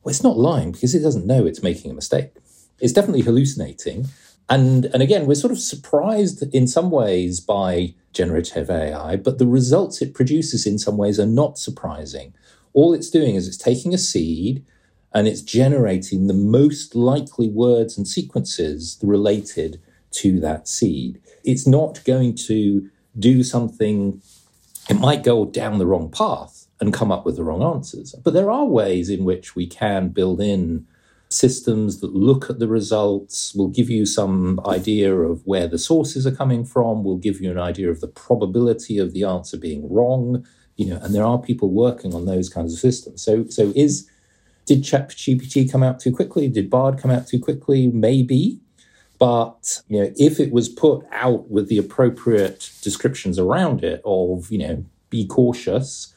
Well, 0.02 0.10
it's 0.10 0.22
not 0.22 0.36
lying 0.36 0.72
because 0.72 0.94
it 0.94 1.00
doesn't 1.02 1.26
know 1.26 1.46
it's 1.46 1.62
making 1.62 1.90
a 1.90 1.94
mistake. 1.94 2.32
It's 2.80 2.92
definitely 2.92 3.22
hallucinating. 3.22 4.08
And, 4.48 4.86
and 4.86 5.02
again, 5.02 5.26
we're 5.26 5.34
sort 5.34 5.52
of 5.52 5.58
surprised 5.58 6.42
in 6.54 6.66
some 6.66 6.90
ways 6.90 7.40
by 7.40 7.94
generative 8.12 8.70
AI, 8.70 9.16
but 9.16 9.38
the 9.38 9.46
results 9.46 10.00
it 10.00 10.14
produces 10.14 10.66
in 10.66 10.78
some 10.78 10.96
ways 10.96 11.18
are 11.18 11.26
not 11.26 11.58
surprising. 11.58 12.32
All 12.72 12.94
it's 12.94 13.10
doing 13.10 13.34
is 13.34 13.48
it's 13.48 13.56
taking 13.56 13.92
a 13.92 13.98
seed 13.98 14.64
and 15.12 15.26
it's 15.26 15.42
generating 15.42 16.26
the 16.26 16.34
most 16.34 16.94
likely 16.94 17.48
words 17.48 17.96
and 17.96 18.06
sequences 18.06 18.98
related 19.02 19.80
to 20.12 20.38
that 20.40 20.68
seed. 20.68 21.20
It's 21.44 21.66
not 21.66 22.04
going 22.04 22.34
to 22.46 22.88
do 23.18 23.42
something, 23.42 24.20
it 24.88 24.94
might 24.94 25.24
go 25.24 25.44
down 25.46 25.78
the 25.78 25.86
wrong 25.86 26.10
path 26.10 26.66
and 26.80 26.92
come 26.92 27.10
up 27.10 27.24
with 27.24 27.36
the 27.36 27.44
wrong 27.44 27.62
answers. 27.62 28.14
But 28.22 28.34
there 28.34 28.50
are 28.50 28.66
ways 28.66 29.08
in 29.08 29.24
which 29.24 29.56
we 29.56 29.66
can 29.66 30.08
build 30.08 30.40
in 30.40 30.86
systems 31.28 32.00
that 32.00 32.14
look 32.14 32.48
at 32.48 32.58
the 32.58 32.68
results, 32.68 33.54
will 33.54 33.68
give 33.68 33.90
you 33.90 34.06
some 34.06 34.60
idea 34.66 35.14
of 35.14 35.44
where 35.46 35.66
the 35.66 35.78
sources 35.78 36.26
are 36.26 36.34
coming 36.34 36.64
from, 36.64 37.02
will 37.02 37.16
give 37.16 37.40
you 37.40 37.50
an 37.50 37.58
idea 37.58 37.90
of 37.90 38.00
the 38.00 38.08
probability 38.08 38.98
of 38.98 39.12
the 39.12 39.24
answer 39.24 39.56
being 39.56 39.92
wrong, 39.92 40.46
you 40.76 40.86
know, 40.86 40.98
and 41.02 41.14
there 41.14 41.24
are 41.24 41.38
people 41.38 41.70
working 41.70 42.14
on 42.14 42.26
those 42.26 42.48
kinds 42.48 42.72
of 42.72 42.78
systems. 42.78 43.22
So 43.22 43.46
so 43.48 43.72
is 43.74 44.08
did 44.66 44.82
ChatGPT 44.82 45.70
come 45.70 45.82
out 45.82 46.00
too 46.00 46.12
quickly? 46.12 46.48
Did 46.48 46.68
Bard 46.68 46.98
come 46.98 47.10
out 47.10 47.26
too 47.26 47.38
quickly? 47.38 47.86
Maybe. 47.86 48.60
But 49.18 49.80
you 49.88 50.00
know, 50.00 50.12
if 50.16 50.38
it 50.38 50.52
was 50.52 50.68
put 50.68 51.06
out 51.10 51.48
with 51.50 51.68
the 51.68 51.78
appropriate 51.78 52.70
descriptions 52.82 53.38
around 53.38 53.82
it 53.82 54.02
of, 54.04 54.50
you 54.50 54.58
know, 54.58 54.84
be 55.08 55.26
cautious, 55.26 56.12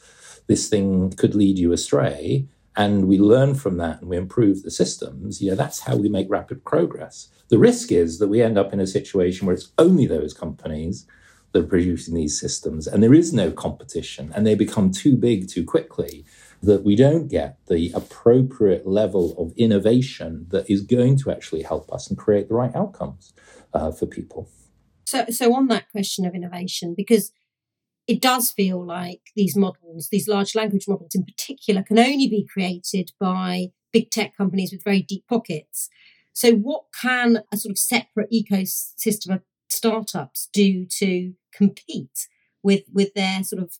this 0.48 0.68
thing 0.68 1.10
could 1.12 1.34
lead 1.34 1.58
you 1.58 1.72
astray 1.72 2.46
and 2.76 3.08
we 3.08 3.18
learn 3.18 3.54
from 3.54 3.76
that 3.78 4.00
and 4.00 4.08
we 4.08 4.16
improve 4.16 4.62
the 4.62 4.70
systems, 4.70 5.42
you 5.42 5.50
know, 5.50 5.56
that's 5.56 5.80
how 5.80 5.96
we 5.96 6.08
make 6.08 6.30
rapid 6.30 6.64
progress. 6.64 7.28
The 7.48 7.58
risk 7.58 7.90
is 7.90 8.18
that 8.18 8.28
we 8.28 8.42
end 8.42 8.56
up 8.56 8.72
in 8.72 8.80
a 8.80 8.86
situation 8.86 9.46
where 9.46 9.54
it's 9.54 9.72
only 9.78 10.06
those 10.06 10.32
companies 10.32 11.06
that 11.52 11.64
are 11.64 11.68
producing 11.68 12.14
these 12.14 12.38
systems 12.38 12.86
and 12.86 13.02
there 13.02 13.14
is 13.14 13.32
no 13.32 13.50
competition 13.50 14.32
and 14.34 14.46
they 14.46 14.54
become 14.54 14.92
too 14.92 15.16
big 15.16 15.48
too 15.48 15.64
quickly 15.64 16.24
that 16.62 16.84
we 16.84 16.94
don't 16.94 17.28
get 17.28 17.58
the 17.66 17.90
appropriate 17.92 18.86
level 18.86 19.34
of 19.38 19.52
innovation 19.56 20.46
that 20.50 20.70
is 20.70 20.82
going 20.82 21.16
to 21.16 21.30
actually 21.30 21.62
help 21.62 21.92
us 21.92 22.08
and 22.08 22.18
create 22.18 22.48
the 22.48 22.54
right 22.54 22.74
outcomes 22.76 23.32
uh, 23.72 23.90
for 23.90 24.06
people. 24.06 24.48
So, 25.06 25.24
so 25.30 25.54
on 25.54 25.66
that 25.68 25.90
question 25.90 26.24
of 26.24 26.34
innovation, 26.34 26.94
because 26.96 27.32
it 28.10 28.20
does 28.20 28.50
feel 28.50 28.84
like 28.84 29.20
these 29.36 29.56
models, 29.56 30.08
these 30.10 30.26
large 30.26 30.56
language 30.56 30.88
models 30.88 31.14
in 31.14 31.24
particular, 31.24 31.84
can 31.84 31.96
only 31.96 32.26
be 32.26 32.44
created 32.52 33.12
by 33.20 33.68
big 33.92 34.10
tech 34.10 34.36
companies 34.36 34.72
with 34.72 34.82
very 34.82 35.00
deep 35.00 35.24
pockets. 35.28 35.88
So, 36.32 36.54
what 36.54 36.86
can 37.00 37.44
a 37.52 37.56
sort 37.56 37.70
of 37.70 37.78
separate 37.78 38.32
ecosystem 38.32 39.34
of 39.34 39.42
startups 39.68 40.48
do 40.52 40.86
to 40.86 41.34
compete 41.54 42.26
with 42.64 42.82
with 42.92 43.14
their 43.14 43.44
sort 43.44 43.62
of 43.62 43.78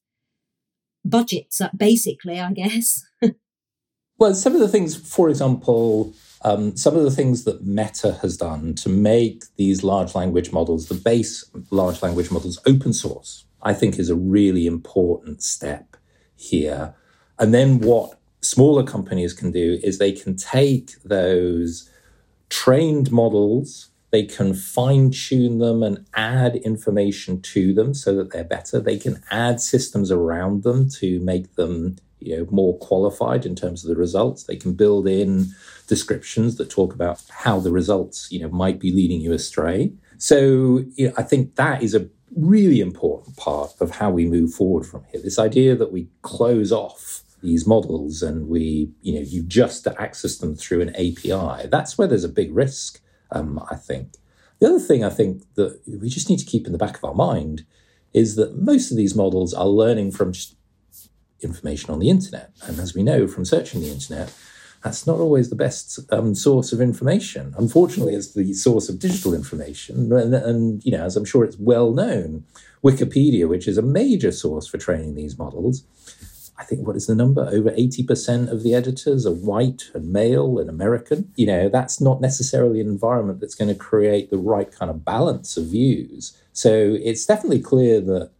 budgets? 1.05 1.61
Basically, 1.77 2.39
I 2.39 2.53
guess. 2.53 3.05
well, 4.19 4.35
some 4.35 4.55
of 4.55 4.61
the 4.61 4.69
things, 4.69 4.95
for 4.95 5.29
example, 5.29 6.15
um, 6.45 6.77
some 6.77 6.95
of 6.95 7.03
the 7.03 7.11
things 7.11 7.43
that 7.47 7.67
Meta 7.67 8.13
has 8.23 8.37
done 8.37 8.77
to 8.77 8.89
make 8.89 9.43
these 9.57 9.83
large 9.83 10.15
language 10.15 10.53
models, 10.53 10.87
the 10.87 10.95
base 10.95 11.51
large 11.73 12.01
language 12.01 12.31
models, 12.31 12.61
open 12.65 12.93
source. 12.93 13.45
I 13.63 13.75
think 13.75 13.99
is 13.99 14.11
a 14.11 14.15
really 14.15 14.67
important 14.67 15.43
step 15.43 15.97
here. 16.37 16.95
And 17.39 17.55
then 17.55 17.81
what 17.81 18.19
smaller 18.41 18.83
companies 18.83 19.33
can 19.33 19.51
do 19.51 19.79
is 19.83 19.99
they 19.99 20.13
can 20.13 20.37
take 20.37 21.03
those 21.03 21.91
trained 22.49 23.13
models, 23.13 23.89
they 24.11 24.25
can 24.25 24.55
fine 24.55 25.11
tune 25.11 25.59
them 25.59 25.83
and 25.83 26.05
add 26.15 26.57
information 26.57 27.41
to 27.43 27.73
them 27.73 27.95
so 27.95 28.15
that 28.17 28.33
they're 28.33 28.45
better. 28.45 28.81
They 28.81 28.99
can 28.99 29.23
add 29.31 29.61
systems 29.61 30.11
around 30.11 30.63
them 30.65 30.89
to 30.99 31.21
make 31.21 31.55
them 31.55 31.97
you 32.21 32.37
know 32.37 32.47
more 32.51 32.79
qualified 32.79 33.47
in 33.47 33.57
terms 33.57 33.83
of 33.83 33.89
the 33.89 33.97
results 33.97 34.45
they 34.45 34.57
can 34.57 34.75
build 34.75 35.09
in 35.09 35.47
descriptions 35.87 36.57
that 36.57 36.71
talk 36.71 36.95
about 36.95 37.23
how 37.31 37.59
the 37.59 37.73
results 37.73 38.31
you 38.31 38.41
know 38.41 38.49
might 38.51 38.79
be 38.79 38.93
leading 38.93 39.21
you 39.21 39.33
astray 39.33 39.93
so 40.19 40.85
you 40.95 41.09
know, 41.09 41.15
i 41.17 41.23
think 41.23 41.57
that 41.57 41.83
is 41.83 41.95
a 41.95 42.07
really 42.37 42.81
important 42.81 43.37
part 43.37 43.73
of 43.81 43.93
how 43.93 44.11
we 44.11 44.27
move 44.27 44.55
forward 44.55 44.87
from 44.87 45.05
here. 45.11 45.21
This 45.21 45.39
idea 45.39 45.75
that 45.77 45.93
we 45.93 46.09
close 46.23 46.73
off 46.73 47.23
these 47.43 47.67
models 47.67 48.23
and 48.23 48.49
we, 48.49 48.91
you 49.03 49.15
know, 49.15 49.21
you 49.21 49.43
just 49.43 49.87
access 49.87 50.39
them 50.39 50.55
through 50.55 50.83
an 50.83 50.91
API. 50.91 51.69
That's 51.69 51.97
where 51.97 52.07
there's 52.07 52.25
a 52.25 52.29
big 52.29 52.55
risk, 52.55 53.01
um, 53.33 53.61
I 53.71 53.77
think. 53.77 54.13
The 54.61 54.69
other 54.69 54.79
thing 54.79 55.03
I 55.03 55.11
think 55.11 55.43
that 55.55 55.81
we 55.87 56.09
just 56.09 56.29
need 56.29 56.39
to 56.39 56.45
keep 56.45 56.67
in 56.67 56.73
the 56.73 56.79
back 56.79 56.97
of 56.97 57.05
our 57.05 57.15
mind 57.15 57.65
is 58.13 58.37
that 58.37 58.57
most 58.57 58.91
of 58.91 58.97
these 58.97 59.15
models 59.15 59.55
are 59.55 59.67
learning 59.67 60.13
from 60.13 60.33
information 61.41 61.91
on 61.91 61.99
the 61.99 62.11
internet. 62.11 62.51
And 62.65 62.79
as 62.79 62.95
we 62.95 63.03
know 63.03 63.27
from 63.27 63.45
searching 63.45 63.81
the 63.81 63.91
internet, 63.91 64.35
that's 64.83 65.07
not 65.07 65.19
always 65.19 65.51
the 65.51 65.57
best 65.57 66.01
um, 66.11 66.35
source 66.35 66.73
of 66.73 66.81
information. 66.81 67.55
Unfortunately, 67.59 68.15
it's 68.15 68.33
the 68.33 68.55
source 68.55 68.89
of 68.89 68.99
digital 68.99 69.35
information. 69.35 70.11
And, 70.13 70.35
and, 70.35 70.85
you 70.85 70.93
know, 70.93 71.05
as 71.05 71.17
I'm 71.17 71.25
sure 71.25 71.45
it's 71.45 71.59
well 71.59 71.93
known, 71.93 72.45
Wikipedia, 72.83 73.47
which 73.47 73.69
is 73.69 73.77
a 73.77 73.83
major 73.83 74.33
source 74.33 74.67
for 74.67 74.79
training 74.79 75.15
these 75.15 75.39
models, 75.39 75.85
I 76.59 76.65
think 76.65 76.87
what 76.87 76.97
is 76.97 77.07
the 77.07 77.15
number? 77.15 77.43
Over 77.43 77.71
80% 77.71 78.51
of 78.51 78.63
the 78.63 78.75
editors 78.75 79.27
are 79.27 79.33
white 79.33 79.91
and 79.95 80.13
male 80.13 80.59
and 80.59 80.69
American. 80.69 81.33
You 81.37 81.47
know, 81.47 81.69
that's 81.69 82.01
not 82.01 82.21
necessarily 82.21 82.81
an 82.81 82.89
environment 82.89 83.41
that's 83.41 83.55
going 83.55 83.69
to 83.69 83.75
create 83.75 84.31
the 84.31 84.39
right 84.39 84.71
kind 84.71 84.91
of 84.91 85.05
balance 85.05 85.57
of 85.57 85.67
views. 85.67 86.37
So 86.53 86.99
it's 87.03 87.25
definitely 87.25 87.61
clear 87.61 88.01
that 88.03 88.31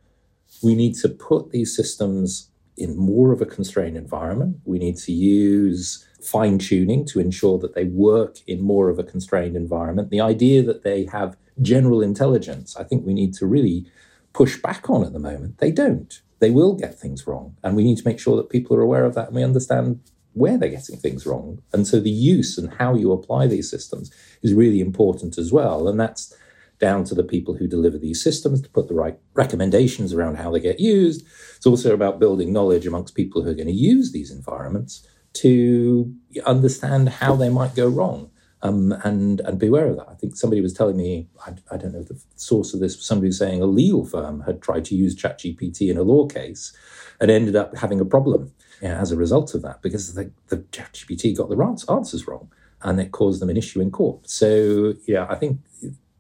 we 0.63 0.75
need 0.75 0.97
to 0.97 1.09
put 1.09 1.51
these 1.51 1.75
systems 1.75 2.49
in 2.77 2.97
more 2.97 3.33
of 3.33 3.41
a 3.41 3.47
constrained 3.47 3.97
environment. 3.97 4.59
We 4.65 4.79
need 4.79 4.97
to 4.99 5.13
use 5.13 6.07
fine 6.23 6.59
tuning 6.59 7.05
to 7.07 7.21
ensure 7.21 7.59
that 7.59 7.75
they 7.75 7.85
work 7.85 8.39
in 8.47 8.61
more 8.61 8.89
of 8.89 8.99
a 8.99 9.05
constrained 9.05 9.57
environment. 9.57 10.11
The 10.11 10.21
idea 10.21 10.63
that 10.63 10.83
they 10.83 11.07
have 11.07 11.37
general 11.61 12.03
intelligence, 12.03 12.77
I 12.77 12.85
think 12.85 13.07
we 13.07 13.15
need 13.15 13.35
to 13.35 13.47
really 13.47 13.87
push 14.33 14.57
back 14.57 14.89
on 14.89 15.05
at 15.05 15.13
the 15.13 15.19
moment. 15.19 15.59
They 15.59 15.73
don't. 15.73 16.21
They 16.39 16.51
will 16.51 16.75
get 16.75 16.99
things 16.99 17.27
wrong. 17.27 17.57
And 17.63 17.77
we 17.77 17.85
need 17.85 17.99
to 17.99 18.07
make 18.07 18.19
sure 18.19 18.37
that 18.37 18.51
people 18.51 18.77
are 18.77 18.83
aware 18.83 19.05
of 19.05 19.15
that 19.15 19.29
and 19.29 19.37
we 19.37 19.45
understand 19.45 20.01
where 20.33 20.57
they're 20.57 20.69
getting 20.69 20.97
things 20.97 21.27
wrong. 21.27 21.61
And 21.73 21.87
so 21.87 22.01
the 22.01 22.11
use 22.11 22.57
and 22.57 22.73
how 22.75 22.95
you 22.95 23.13
apply 23.13 23.47
these 23.47 23.71
systems 23.71 24.11
is 24.43 24.55
really 24.55 24.81
important 24.81 25.37
as 25.39 25.53
well. 25.53 25.89
And 25.89 25.99
that's 25.99 26.35
down 26.79 27.05
to 27.05 27.15
the 27.15 27.25
people 27.25 27.55
who 27.55 27.67
deliver 27.67 27.99
these 27.99 28.23
systems 28.23 28.63
to 28.63 28.71
put 28.71 28.89
the 28.89 28.95
right 28.95 29.19
recommendations 29.35 30.15
around 30.15 30.37
how 30.37 30.51
they 30.51 30.61
get 30.61 30.81
used. 30.81 31.27
It's 31.57 31.67
also 31.67 31.93
about 31.93 32.19
building 32.19 32.53
knowledge 32.53 32.87
amongst 32.87 33.15
people 33.15 33.43
who 33.43 33.51
are 33.51 33.55
going 33.55 33.67
to 33.67 33.73
use 33.73 34.13
these 34.13 34.31
environments 34.31 35.07
to 35.33 36.15
understand 36.45 37.09
how 37.09 37.37
they 37.37 37.49
might 37.49 37.75
go 37.75 37.89
wrong 37.89 38.31
um, 38.63 38.93
and 39.05 39.41
and 39.41 39.59
beware 39.59 39.87
of 39.87 39.97
that. 39.97 40.09
I 40.09 40.15
think 40.15 40.37
somebody 40.37 40.61
was 40.61 40.75
telling 40.75 40.97
me, 40.97 41.29
I, 41.47 41.55
I 41.71 41.77
don't 41.77 41.93
know 41.93 42.03
the 42.03 42.21
source 42.37 42.75
of 42.75 42.81
this, 42.81 43.03
somebody 43.05 43.29
was 43.29 43.39
saying 43.39 43.63
a 43.63 43.67
legal 43.67 44.05
firm 44.05 44.43
had 44.43 44.61
tried 44.61 44.85
to 44.87 44.95
use 44.95 45.17
ChatGPT 45.17 45.91
in 45.91 45.97
a 45.97 46.03
law 46.03 46.27
case 46.27 46.73
and 47.21 47.31
ended 47.31 47.57
up 47.57 47.77
having 47.77 48.01
a 48.01 48.05
problem 48.05 48.53
as 48.83 49.13
a 49.13 49.17
result 49.17 49.55
of 49.55 49.63
that 49.63 49.83
because 49.83 50.15
the, 50.15 50.31
the 50.49 50.59
ChatGPT 50.59 51.37
got 51.37 51.51
the 51.51 51.93
answers 51.93 52.27
wrong 52.27 52.51
and 52.83 52.99
it 53.01 53.13
caused 53.13 53.43
them 53.43 53.51
an 53.51 53.57
issue 53.57 53.81
in 53.81 53.91
court. 53.91 54.29
So 54.29 54.95
yeah, 55.07 55.27
I 55.29 55.35
think 55.35 55.61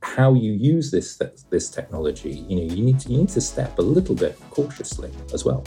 how 0.02 0.34
you 0.34 0.52
use 0.52 0.90
this 0.90 1.20
this 1.50 1.70
technology, 1.70 2.44
you 2.48 2.56
know, 2.56 2.74
you 2.74 2.82
need 2.82 3.00
to 3.00 3.10
you 3.10 3.18
need 3.18 3.28
to 3.30 3.40
step 3.40 3.78
a 3.78 3.82
little 3.82 4.14
bit 4.14 4.38
cautiously 4.50 5.10
as 5.32 5.44
well. 5.44 5.64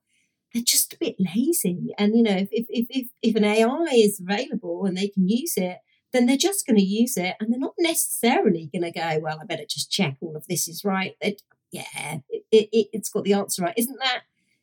they're 0.55 0.63
just 0.63 0.95
a 0.95 0.99
bit 0.99 1.17
lazy. 1.19 1.93
And 1.99 2.17
you 2.17 2.23
know, 2.23 2.37
if 2.37 2.49
if 2.53 2.87
if 2.89 3.09
if 3.21 3.35
an 3.35 3.45
AI 3.45 3.89
is 3.93 4.21
available 4.21 4.87
and 4.87 4.97
they 4.97 5.09
can 5.09 5.29
use 5.29 5.57
it, 5.57 5.79
then 6.13 6.27
they're 6.27 6.37
just 6.37 6.67
going 6.67 6.77
to 6.77 6.83
use 6.83 7.17
it, 7.17 7.35
and 7.41 7.53
they're 7.53 7.59
not 7.59 7.75
necessarily 7.79 8.71
going 8.73 8.91
to 8.91 8.99
go, 8.99 9.19
well, 9.21 9.39
I 9.43 9.45
better 9.45 9.65
just 9.69 9.91
check 9.91 10.17
all 10.21 10.37
of 10.37 10.47
this 10.47 10.69
is 10.69 10.85
right. 10.85 11.17
It, 11.21 11.43
yeah, 11.73 12.19
it, 12.31 12.45
it, 12.53 12.89
it's 12.93 13.09
got 13.09 13.25
the 13.25 13.33
answer 13.33 13.63
right. 13.63 13.75
Isn't 13.77 13.99
that 13.99 14.23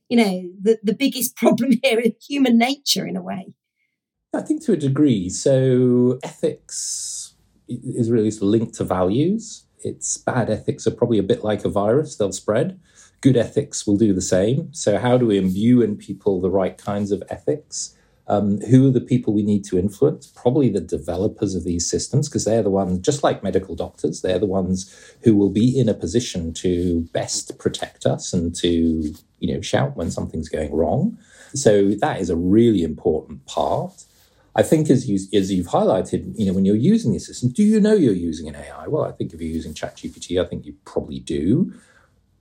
you 0.10 0.17
know 0.17 0.50
the 0.60 0.79
the 0.81 0.95
biggest 0.95 1.36
problem 1.36 1.74
here 1.83 2.00
is 2.00 2.13
human 2.25 2.57
nature 2.57 3.05
in 3.05 3.17
a 3.17 3.21
way? 3.21 3.53
I 4.33 4.41
think 4.41 4.63
to 4.63 4.71
a 4.71 4.77
degree. 4.77 5.27
So 5.27 6.19
ethics 6.24 7.36
is 7.67 8.10
really 8.10 8.31
linked 8.31 8.75
to 8.75 8.86
values. 8.86 9.65
It's 9.83 10.17
bad 10.17 10.50
ethics 10.50 10.88
are 10.88 10.91
probably 10.91 11.17
a 11.17 11.24
bit 11.24 11.43
like 11.43 11.65
a 11.65 11.69
virus; 11.69 12.15
they'll 12.15 12.31
spread 12.31 12.79
good 13.22 13.38
ethics 13.38 13.88
will 13.88 13.98
do 13.98 14.13
the 14.13 14.22
same. 14.22 14.74
So, 14.74 14.98
how 14.98 15.18
do 15.18 15.28
we 15.28 15.38
imbue 15.38 15.82
in 15.82 15.96
people 15.96 16.42
the 16.42 16.50
right 16.50 16.78
kinds 16.78 17.12
of 17.12 17.24
ethics? 17.30 17.96
Um, 18.28 18.62
who 18.62 18.88
are 18.88 18.92
the 18.92 19.01
people 19.01 19.34
we 19.34 19.44
need 19.44 19.66
to 19.66 19.78
influence? 19.78 20.28
Probably 20.28 20.70
the 20.70 20.80
developers 20.80 21.54
of 21.54 21.63
these 21.63 21.90
systems, 21.90 22.30
because 22.30 22.46
they're 22.46 22.63
the 22.63 22.70
ones, 22.70 23.00
just 23.00 23.24
like 23.24 23.44
medical 23.44 23.75
doctors, 23.75 24.22
they're 24.22 24.40
the 24.40 24.46
ones 24.46 24.96
who 25.24 25.36
will 25.36 25.50
be 25.50 25.78
in 25.78 25.90
a 25.90 25.94
position 25.94 26.54
to 26.54 27.01
best 27.13 27.58
protect 27.58 28.06
us 28.06 28.32
and 28.32 28.56
to, 28.56 29.13
you 29.40 29.54
know, 29.54 29.62
shout 29.62 29.98
when 29.98 30.12
something's 30.12 30.50
going 30.50 30.74
wrong. 30.74 31.18
So 31.54 31.90
that 31.96 32.22
is 32.22 32.30
a 32.30 32.38
really 32.38 32.84
important 32.84 33.46
part. 33.46 34.06
I 34.56 34.63
think 34.63 34.90
as 34.90 35.10
you 35.10 35.16
as 35.38 35.51
you've 35.51 35.68
highlighted, 35.68 36.38
you 36.38 36.46
know, 36.46 36.54
when 36.54 36.66
you're 36.66 36.75
using 36.75 37.13
the 37.13 37.20
system, 37.20 37.50
do 37.50 37.63
you 37.63 37.80
know 37.80 37.94
you're 37.94 38.13
using 38.13 38.48
an 38.48 38.56
AI? 38.56 38.88
Well, 38.88 39.04
I 39.04 39.12
think 39.12 39.34
if 39.34 39.42
you're 39.42 39.50
using 39.50 39.74
ChatGPT, 39.74 40.44
I 40.44 40.48
think 40.48 40.66
you 40.66 40.75
probably 40.86 41.20
do. 41.20 41.74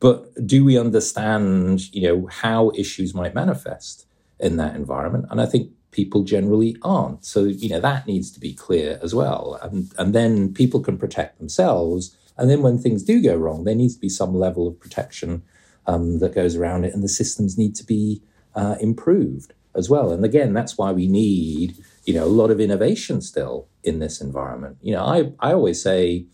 But 0.00 0.46
do 0.46 0.64
we 0.64 0.78
understand, 0.78 1.94
you 1.94 2.08
know, 2.08 2.26
how 2.26 2.72
issues 2.74 3.14
might 3.14 3.34
manifest 3.34 4.06
in 4.38 4.56
that 4.56 4.74
environment? 4.74 5.26
And 5.30 5.40
I 5.40 5.46
think 5.46 5.70
people 5.90 6.22
generally 6.22 6.76
aren't. 6.82 7.24
So, 7.24 7.44
you 7.44 7.68
know, 7.68 7.80
that 7.80 8.06
needs 8.06 8.30
to 8.32 8.40
be 8.40 8.54
clear 8.54 8.98
as 9.02 9.14
well. 9.14 9.58
And, 9.62 9.92
and 9.98 10.14
then 10.14 10.54
people 10.54 10.80
can 10.80 10.96
protect 10.96 11.38
themselves. 11.38 12.16
And 12.38 12.48
then 12.48 12.62
when 12.62 12.78
things 12.78 13.02
do 13.02 13.22
go 13.22 13.36
wrong, 13.36 13.64
there 13.64 13.74
needs 13.74 13.94
to 13.94 14.00
be 14.00 14.08
some 14.08 14.34
level 14.34 14.66
of 14.66 14.80
protection 14.80 15.42
um, 15.86 16.18
that 16.20 16.34
goes 16.34 16.56
around 16.56 16.84
it. 16.84 16.94
And 16.94 17.02
the 17.02 17.08
systems 17.08 17.58
need 17.58 17.74
to 17.76 17.84
be 17.84 18.22
uh, 18.54 18.76
improved 18.80 19.52
as 19.74 19.90
well. 19.90 20.12
And 20.12 20.24
again, 20.24 20.54
that's 20.54 20.78
why 20.78 20.92
we 20.92 21.08
need, 21.08 21.76
you 22.04 22.14
know, 22.14 22.24
a 22.24 22.26
lot 22.26 22.50
of 22.50 22.60
innovation 22.60 23.20
still 23.20 23.68
in 23.84 23.98
this 23.98 24.20
environment. 24.20 24.78
You 24.80 24.94
know, 24.94 25.04
I, 25.04 25.32
I 25.40 25.52
always 25.52 25.82
say 25.82 26.26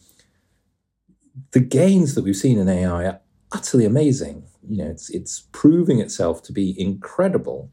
the 1.51 1.61
gains 1.61 2.14
that 2.14 2.25
we've 2.25 2.37
seen 2.37 2.59
in 2.59 2.69
AI 2.69 3.19
utterly 3.53 3.85
amazing. 3.85 4.45
You 4.69 4.79
know, 4.79 4.91
it's 4.91 5.11
it's 5.11 5.47
proving 5.53 6.01
itself 6.01 6.43
to 6.45 6.53
be 6.53 6.79
incredible. 6.81 7.71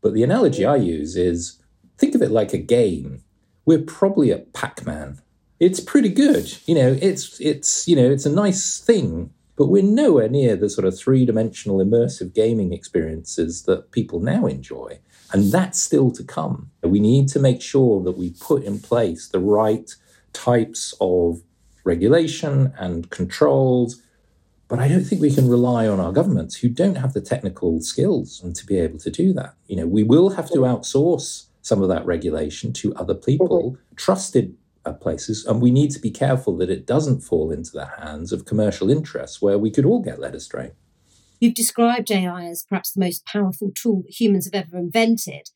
But 0.00 0.14
the 0.14 0.22
analogy 0.22 0.64
I 0.64 0.76
use 0.76 1.16
is 1.16 1.60
think 1.98 2.14
of 2.14 2.22
it 2.22 2.30
like 2.30 2.52
a 2.52 2.58
game. 2.58 3.22
We're 3.66 3.82
probably 3.82 4.32
at 4.32 4.52
Pac-Man. 4.52 5.20
It's 5.60 5.80
pretty 5.80 6.08
good. 6.08 6.56
You 6.66 6.74
know, 6.76 6.98
it's 7.02 7.40
it's 7.40 7.88
you 7.88 7.96
know, 7.96 8.10
it's 8.10 8.26
a 8.26 8.32
nice 8.32 8.78
thing, 8.78 9.30
but 9.56 9.66
we're 9.66 9.82
nowhere 9.82 10.28
near 10.28 10.54
the 10.54 10.70
sort 10.70 10.86
of 10.86 10.96
three-dimensional 10.96 11.78
immersive 11.78 12.32
gaming 12.34 12.72
experiences 12.72 13.64
that 13.64 13.90
people 13.90 14.20
now 14.20 14.46
enjoy. 14.46 15.00
And 15.32 15.52
that's 15.52 15.78
still 15.78 16.10
to 16.12 16.24
come. 16.24 16.70
We 16.82 17.00
need 17.00 17.28
to 17.28 17.38
make 17.38 17.60
sure 17.60 18.02
that 18.04 18.16
we 18.16 18.30
put 18.40 18.62
in 18.62 18.78
place 18.78 19.28
the 19.28 19.40
right 19.40 19.90
types 20.32 20.94
of 21.00 21.42
regulation 21.84 22.72
and 22.78 23.10
controls 23.10 24.02
but 24.68 24.78
I 24.78 24.86
don't 24.86 25.04
think 25.04 25.20
we 25.20 25.34
can 25.34 25.48
rely 25.48 25.88
on 25.88 25.98
our 25.98 26.12
governments 26.12 26.56
who 26.56 26.68
don't 26.68 26.96
have 26.96 27.14
the 27.14 27.22
technical 27.22 27.80
skills 27.80 28.40
and 28.42 28.54
to 28.54 28.66
be 28.66 28.78
able 28.78 28.98
to 28.98 29.10
do 29.10 29.32
that. 29.32 29.54
You 29.66 29.76
know, 29.76 29.86
we 29.86 30.02
will 30.02 30.30
have 30.30 30.50
to 30.50 30.58
outsource 30.58 31.46
some 31.62 31.82
of 31.82 31.88
that 31.88 32.04
regulation 32.04 32.72
to 32.74 32.94
other 32.94 33.14
people, 33.14 33.72
mm-hmm. 33.72 33.96
trusted 33.96 34.54
uh, 34.84 34.92
places, 34.92 35.44
and 35.46 35.62
we 35.62 35.70
need 35.70 35.90
to 35.92 35.98
be 35.98 36.10
careful 36.10 36.56
that 36.58 36.70
it 36.70 36.86
doesn't 36.86 37.20
fall 37.20 37.50
into 37.50 37.72
the 37.72 37.86
hands 37.98 38.30
of 38.30 38.44
commercial 38.44 38.90
interests 38.90 39.40
where 39.40 39.58
we 39.58 39.70
could 39.70 39.86
all 39.86 40.00
get 40.00 40.20
led 40.20 40.34
astray. 40.34 40.72
You've 41.40 41.54
described 41.54 42.10
AI 42.10 42.44
as 42.46 42.64
perhaps 42.68 42.92
the 42.92 43.00
most 43.00 43.24
powerful 43.24 43.70
tool 43.74 44.02
that 44.02 44.20
humans 44.20 44.46
have 44.46 44.66
ever 44.66 44.76
invented 44.76 45.50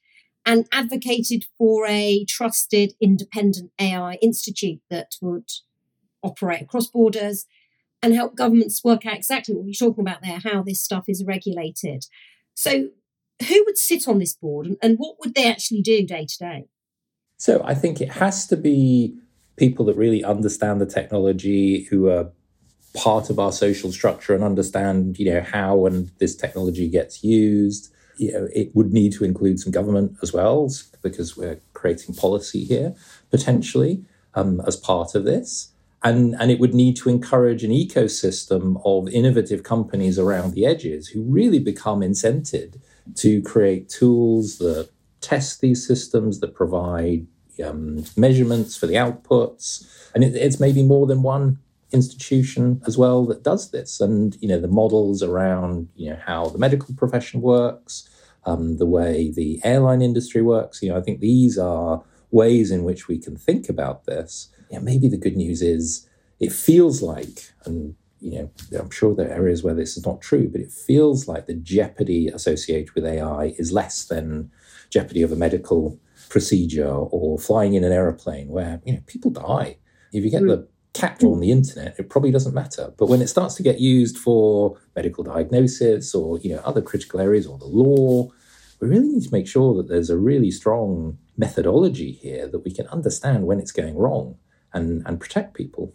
and 0.47 0.67
advocated 0.73 1.45
for 1.59 1.87
a 1.87 2.25
trusted 2.29 2.95
independent 3.01 3.73
AI 3.79 4.15
institute 4.23 4.81
that 4.91 5.13
would 5.21 5.49
operate 6.23 6.63
across 6.63 6.87
borders 6.87 7.47
and 8.03 8.15
help 8.15 8.35
governments 8.35 8.83
work 8.83 9.07
out 9.07 9.15
exactly 9.15 9.55
what 9.55 9.65
you're 9.65 9.75
talking 9.75 10.03
about 10.03 10.23
there, 10.23 10.41
how 10.43 10.63
this 10.63 10.83
stuff 10.83 11.05
is 11.09 11.25
regulated. 11.25 12.05
So, 12.55 12.89
who 13.49 13.65
would 13.67 13.79
sit 13.79 14.07
on 14.07 14.19
this 14.19 14.35
board 14.35 14.67
and, 14.67 14.77
and 14.83 14.99
what 14.99 15.17
would 15.21 15.35
they 15.35 15.49
actually 15.49 15.83
do 15.83 16.05
day 16.07 16.27
to 16.27 16.39
day? 16.39 16.67
So, 17.37 17.63
I 17.65 17.75
think 17.75 18.01
it 18.01 18.13
has 18.13 18.47
to 18.49 18.57
be 18.57 19.17
people 19.57 19.85
that 19.87 19.97
really 19.97 20.25
understand 20.25 20.81
the 20.81 20.87
technology, 20.87 21.85
who 21.85 22.09
are 22.09 22.31
part 22.95 23.31
of 23.31 23.39
our 23.39 23.53
social 23.53 23.91
structure 23.91 24.35
and 24.35 24.45
understand, 24.45 25.19
you 25.19 25.33
know, 25.33 25.41
how 25.41 25.87
and 25.87 26.11
this 26.19 26.37
technology 26.37 26.89
gets 26.89 27.25
used. 27.25 27.93
You 28.17 28.33
know, 28.33 28.49
it 28.55 28.75
would 28.75 28.93
need 28.93 29.13
to 29.15 29.25
include 29.25 29.59
some 29.59 29.73
government 29.73 30.17
as 30.23 30.33
well, 30.33 30.71
because 31.03 31.37
we're 31.37 31.61
creating 31.73 32.15
policy 32.15 32.65
here 32.65 32.95
potentially 33.31 34.05
um, 34.35 34.61
as 34.67 34.77
part 34.77 35.15
of 35.15 35.25
this 35.25 35.72
and, 36.05 36.35
and 36.41 36.51
it 36.51 36.59
would 36.59 36.75
need 36.75 36.97
to 36.97 37.09
encourage 37.09 37.63
an 37.63 37.71
ecosystem 37.71 38.81
of 38.85 39.09
innovative 39.09 39.63
companies 39.63 40.19
around 40.19 40.55
the 40.55 40.67
edges 40.67 41.09
who 41.09 41.23
really 41.23 41.59
become 41.59 42.01
incented 42.01 42.81
to 43.17 43.41
create 43.43 43.89
tools 43.89 44.59
that 44.59 44.91
test 45.21 45.61
these 45.61 45.87
systems, 45.87 46.41
that 46.41 46.55
provide 46.55 47.27
um, 47.65 48.05
measurements 48.17 48.77
for 48.77 48.87
the 48.87 48.95
outputs. 48.95 49.87
And 50.15 50.25
it, 50.25 50.35
it's 50.35 50.59
maybe 50.59 50.83
more 50.83 51.07
than 51.07 51.23
one 51.23 51.59
institution 51.93 52.83
as 52.87 52.99
well 52.99 53.25
that 53.27 53.43
does 53.43 53.71
this. 53.71 54.01
And, 54.01 54.37
you 54.41 54.49
know, 54.49 54.59
the 54.59 54.69
models 54.69 55.23
around, 55.23 55.89
you 55.95 56.11
know, 56.11 56.19
how 56.25 56.47
the 56.47 56.59
medical 56.59 56.95
profession 56.95 57.41
works, 57.41 58.09
um, 58.45 58.79
the 58.79 58.87
way 58.87 59.31
the 59.31 59.61
airline 59.63 60.03
industry 60.03 60.43
works, 60.43 60.83
you 60.83 60.89
know, 60.89 60.99
I 60.99 61.03
think 61.03 61.21
these 61.21 61.59
are 61.59 62.03
ways 62.31 62.71
in 62.71 62.83
which 62.83 63.09
we 63.09 63.19
can 63.19 63.37
think 63.37 63.69
about 63.69 64.07
this 64.07 64.49
yeah, 64.73 64.79
maybe 64.79 65.07
the 65.07 65.19
good 65.19 65.37
news 65.37 65.61
is 65.61 66.09
it 66.41 66.51
feels 66.51 67.03
like, 67.03 67.53
and 67.65 67.95
you 68.21 68.39
know, 68.39 68.81
I'm 68.81 68.91
sure 68.91 69.15
there 69.15 69.29
are 69.29 69.35
areas 69.35 69.63
where 69.63 69.75
this 69.75 69.97
is 69.97 70.07
not 70.07 70.23
true, 70.23 70.49
but 70.49 70.61
it 70.61 70.73
feels 70.73 71.29
like 71.29 71.47
the 71.47 71.55
jeopardy 71.55 72.29
associated 72.29 72.95
with 72.95 73.05
AI 73.05 73.55
is 73.59 73.71
less 73.71 74.07
than 74.07 74.51
jeopardy 74.91 75.23
of 75.23 75.31
a 75.31 75.37
medical 75.37 76.01
procedure 76.31 76.89
or 76.89 77.39
flying 77.39 77.75
in 77.75 77.85
an 77.85 77.93
aeroplane 77.93 78.49
where 78.49 78.81
you 78.87 78.95
know 78.95 79.01
people 79.07 79.31
die. 79.31 79.77
If 80.13 80.25
you 80.25 80.31
get 80.31 80.47
the 80.47 80.57
hmm. 80.57 80.65
cat 80.95 81.23
on 81.23 81.41
the 81.41 81.51
internet, 81.51 81.97
it 81.99 82.09
probably 82.09 82.31
doesn't 82.31 82.55
matter. 82.55 82.95
But 82.97 83.07
when 83.07 83.21
it 83.21 83.29
starts 83.29 83.55
to 83.57 83.63
get 83.63 83.79
used 83.79 84.17
for 84.17 84.79
medical 84.97 85.23
diagnosis 85.23 86.15
or 86.15 86.39
you 86.39 86.55
know 86.55 86.63
other 86.65 86.81
critical 86.81 87.21
areas 87.21 87.47
or 87.47 87.59
the 87.59 87.67
law, 87.67 88.31
we 88.81 88.89
really 88.89 89.09
need 89.09 89.25
to 89.25 89.33
make 89.33 89.47
sure 89.47 89.75
that 89.75 89.89
there's 89.89 90.11
a 90.11 90.17
really 90.17 90.51
strong 90.51 91.19
methodology 91.37 92.13
here 92.13 92.49
that 92.49 92.61
we 92.61 92.71
can 92.71 92.87
understand 92.87 93.47
when 93.47 93.59
it's 93.59 93.73
going 93.73 93.97
wrong 93.97 94.37
and, 94.73 95.03
and 95.07 95.21
protect 95.21 95.55
people. 95.55 95.95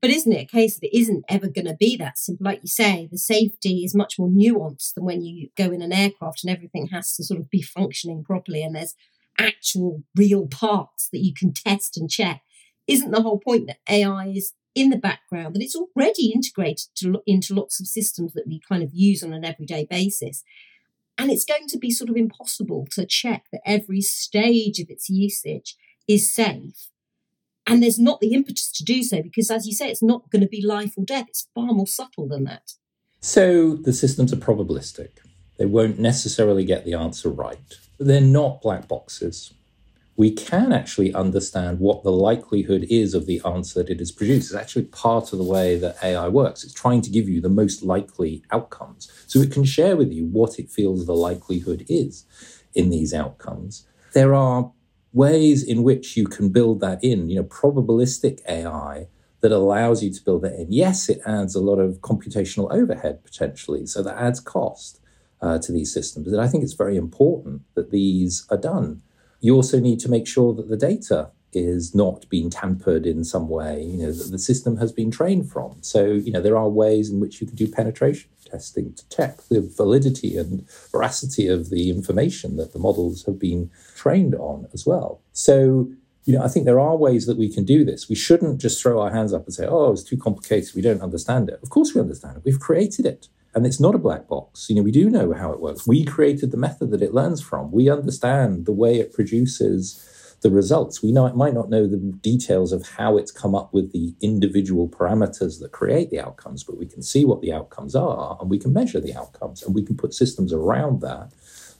But 0.00 0.10
isn't 0.10 0.32
it 0.32 0.42
a 0.42 0.46
case 0.46 0.74
that 0.74 0.86
it 0.88 0.98
isn't 0.98 1.24
ever 1.28 1.46
going 1.46 1.66
to 1.66 1.76
be 1.76 1.96
that 1.96 2.18
simple? 2.18 2.44
Like 2.44 2.62
you 2.62 2.68
say, 2.68 3.08
the 3.10 3.18
safety 3.18 3.84
is 3.84 3.94
much 3.94 4.18
more 4.18 4.28
nuanced 4.28 4.94
than 4.94 5.04
when 5.04 5.22
you 5.22 5.50
go 5.56 5.70
in 5.70 5.80
an 5.80 5.92
aircraft 5.92 6.42
and 6.42 6.52
everything 6.52 6.88
has 6.88 7.14
to 7.16 7.24
sort 7.24 7.38
of 7.38 7.48
be 7.48 7.62
functioning 7.62 8.24
properly 8.24 8.64
and 8.64 8.74
there's 8.74 8.96
actual 9.38 10.02
real 10.16 10.48
parts 10.48 11.08
that 11.12 11.20
you 11.20 11.32
can 11.32 11.52
test 11.52 11.96
and 11.96 12.10
check. 12.10 12.42
Isn't 12.88 13.12
the 13.12 13.22
whole 13.22 13.38
point 13.38 13.68
that 13.68 13.78
AI 13.88 14.26
is 14.26 14.54
in 14.74 14.90
the 14.90 14.96
background, 14.96 15.54
that 15.54 15.62
it's 15.62 15.76
already 15.76 16.32
integrated 16.32 16.88
to, 16.96 17.22
into 17.24 17.54
lots 17.54 17.78
of 17.80 17.86
systems 17.86 18.32
that 18.32 18.48
we 18.48 18.60
kind 18.68 18.82
of 18.82 18.90
use 18.92 19.22
on 19.22 19.32
an 19.32 19.44
everyday 19.44 19.86
basis? 19.88 20.42
And 21.16 21.30
it's 21.30 21.44
going 21.44 21.68
to 21.68 21.78
be 21.78 21.90
sort 21.90 22.10
of 22.10 22.16
impossible 22.16 22.88
to 22.92 23.06
check 23.06 23.44
that 23.52 23.60
every 23.64 24.00
stage 24.00 24.80
of 24.80 24.90
its 24.90 25.08
usage 25.08 25.76
is 26.08 26.34
safe. 26.34 26.88
And 27.66 27.82
there's 27.82 27.98
not 27.98 28.20
the 28.20 28.34
impetus 28.34 28.72
to 28.72 28.84
do 28.84 29.02
so 29.02 29.22
because, 29.22 29.50
as 29.50 29.66
you 29.66 29.72
say, 29.72 29.88
it's 29.88 30.02
not 30.02 30.30
going 30.30 30.42
to 30.42 30.48
be 30.48 30.64
life 30.64 30.94
or 30.96 31.04
death. 31.04 31.26
It's 31.28 31.48
far 31.54 31.72
more 31.72 31.86
subtle 31.86 32.28
than 32.28 32.44
that. 32.44 32.72
So 33.20 33.76
the 33.76 33.92
systems 33.92 34.32
are 34.32 34.36
probabilistic. 34.36 35.10
They 35.58 35.66
won't 35.66 35.98
necessarily 35.98 36.64
get 36.64 36.84
the 36.84 36.94
answer 36.94 37.28
right. 37.28 37.58
But 37.98 38.08
they're 38.08 38.20
not 38.20 38.62
black 38.62 38.88
boxes 38.88 39.52
we 40.16 40.30
can 40.30 40.72
actually 40.72 41.12
understand 41.14 41.78
what 41.78 42.02
the 42.02 42.12
likelihood 42.12 42.86
is 42.90 43.14
of 43.14 43.26
the 43.26 43.40
answer 43.44 43.82
that 43.82 43.90
it 43.90 43.98
has 43.98 44.12
produced. 44.12 44.52
It's 44.52 44.60
actually 44.60 44.84
part 44.84 45.32
of 45.32 45.38
the 45.38 45.44
way 45.44 45.76
that 45.78 45.96
AI 46.02 46.28
works. 46.28 46.64
It's 46.64 46.74
trying 46.74 47.00
to 47.02 47.10
give 47.10 47.28
you 47.28 47.40
the 47.40 47.48
most 47.48 47.82
likely 47.82 48.44
outcomes. 48.50 49.10
So 49.26 49.40
it 49.40 49.50
can 49.50 49.64
share 49.64 49.96
with 49.96 50.12
you 50.12 50.26
what 50.26 50.58
it 50.58 50.70
feels 50.70 51.06
the 51.06 51.14
likelihood 51.14 51.86
is 51.88 52.24
in 52.74 52.90
these 52.90 53.14
outcomes. 53.14 53.86
There 54.12 54.34
are 54.34 54.70
ways 55.12 55.62
in 55.62 55.82
which 55.82 56.16
you 56.16 56.26
can 56.26 56.48
build 56.48 56.80
that 56.80 57.02
in, 57.02 57.28
you 57.28 57.36
know, 57.36 57.44
probabilistic 57.44 58.40
AI 58.48 59.08
that 59.40 59.52
allows 59.52 60.02
you 60.02 60.12
to 60.12 60.22
build 60.24 60.42
that 60.42 60.54
in. 60.54 60.70
Yes, 60.70 61.08
it 61.08 61.20
adds 61.26 61.54
a 61.54 61.60
lot 61.60 61.78
of 61.78 62.00
computational 62.00 62.72
overhead 62.72 63.24
potentially, 63.24 63.86
so 63.86 64.02
that 64.02 64.16
adds 64.16 64.40
cost 64.40 65.00
uh, 65.40 65.58
to 65.58 65.72
these 65.72 65.92
systems. 65.92 66.32
And 66.32 66.40
I 66.40 66.46
think 66.46 66.62
it's 66.62 66.72
very 66.74 66.96
important 66.96 67.62
that 67.74 67.90
these 67.90 68.46
are 68.50 68.56
done 68.56 69.02
you 69.42 69.54
also 69.56 69.80
need 69.80 69.98
to 70.00 70.08
make 70.08 70.26
sure 70.26 70.54
that 70.54 70.68
the 70.68 70.76
data 70.76 71.30
is 71.52 71.94
not 71.94 72.26
being 72.30 72.48
tampered 72.48 73.04
in 73.04 73.24
some 73.24 73.48
way, 73.48 73.82
you 73.82 73.98
know, 73.98 74.12
that 74.12 74.30
the 74.30 74.38
system 74.38 74.78
has 74.78 74.92
been 74.92 75.10
trained 75.10 75.50
from. 75.50 75.76
So, 75.82 76.06
you 76.06 76.32
know, 76.32 76.40
there 76.40 76.56
are 76.56 76.68
ways 76.68 77.10
in 77.10 77.20
which 77.20 77.40
you 77.42 77.46
can 77.46 77.56
do 77.56 77.68
penetration 77.68 78.30
testing 78.52 78.94
to 78.94 79.08
check 79.08 79.38
the 79.48 79.60
validity 79.60 80.36
and 80.36 80.68
veracity 80.90 81.48
of 81.48 81.70
the 81.70 81.90
information 81.90 82.56
that 82.58 82.72
the 82.72 82.78
models 82.78 83.24
have 83.24 83.38
been 83.38 83.70
trained 83.96 84.34
on 84.34 84.68
as 84.72 84.86
well. 84.86 85.20
So, 85.32 85.90
you 86.24 86.34
know, 86.34 86.44
I 86.44 86.48
think 86.48 86.66
there 86.66 86.78
are 86.78 86.96
ways 86.96 87.26
that 87.26 87.36
we 87.36 87.52
can 87.52 87.64
do 87.64 87.84
this. 87.84 88.08
We 88.08 88.14
shouldn't 88.14 88.60
just 88.60 88.80
throw 88.80 89.00
our 89.00 89.10
hands 89.10 89.32
up 89.32 89.44
and 89.46 89.54
say, 89.54 89.66
oh, 89.66 89.92
it's 89.92 90.04
too 90.04 90.16
complicated. 90.16 90.74
We 90.76 90.82
don't 90.82 91.02
understand 91.02 91.48
it. 91.48 91.58
Of 91.62 91.70
course 91.70 91.94
we 91.94 92.00
understand 92.00 92.36
it. 92.36 92.44
We've 92.44 92.60
created 92.60 93.06
it. 93.06 93.28
And 93.54 93.66
it's 93.66 93.80
not 93.80 93.94
a 93.94 93.98
black 93.98 94.28
box. 94.28 94.68
You 94.70 94.76
know, 94.76 94.82
we 94.82 94.92
do 94.92 95.10
know 95.10 95.32
how 95.32 95.52
it 95.52 95.60
works. 95.60 95.86
We 95.86 96.04
created 96.04 96.52
the 96.52 96.56
method 96.56 96.90
that 96.90 97.02
it 97.02 97.12
learns 97.12 97.42
from. 97.42 97.70
We 97.70 97.90
understand 97.90 98.64
the 98.64 98.72
way 98.72 98.98
it 98.98 99.12
produces 99.12 100.08
the 100.42 100.50
results. 100.50 101.02
We 101.02 101.12
not, 101.12 101.36
might 101.36 101.54
not 101.54 101.70
know 101.70 101.86
the 101.86 101.96
details 101.96 102.72
of 102.72 102.86
how 102.86 103.16
it's 103.16 103.30
come 103.30 103.54
up 103.54 103.72
with 103.72 103.92
the 103.92 104.14
individual 104.20 104.88
parameters 104.88 105.60
that 105.60 105.72
create 105.72 106.10
the 106.10 106.20
outcomes, 106.20 106.64
but 106.64 106.76
we 106.76 106.86
can 106.86 107.02
see 107.02 107.24
what 107.24 107.40
the 107.40 107.52
outcomes 107.52 107.94
are 107.94 108.36
and 108.40 108.50
we 108.50 108.58
can 108.58 108.72
measure 108.72 109.00
the 109.00 109.14
outcomes 109.14 109.62
and 109.62 109.74
we 109.74 109.82
can 109.82 109.96
put 109.96 110.12
systems 110.12 110.52
around 110.52 111.00
that 111.00 111.32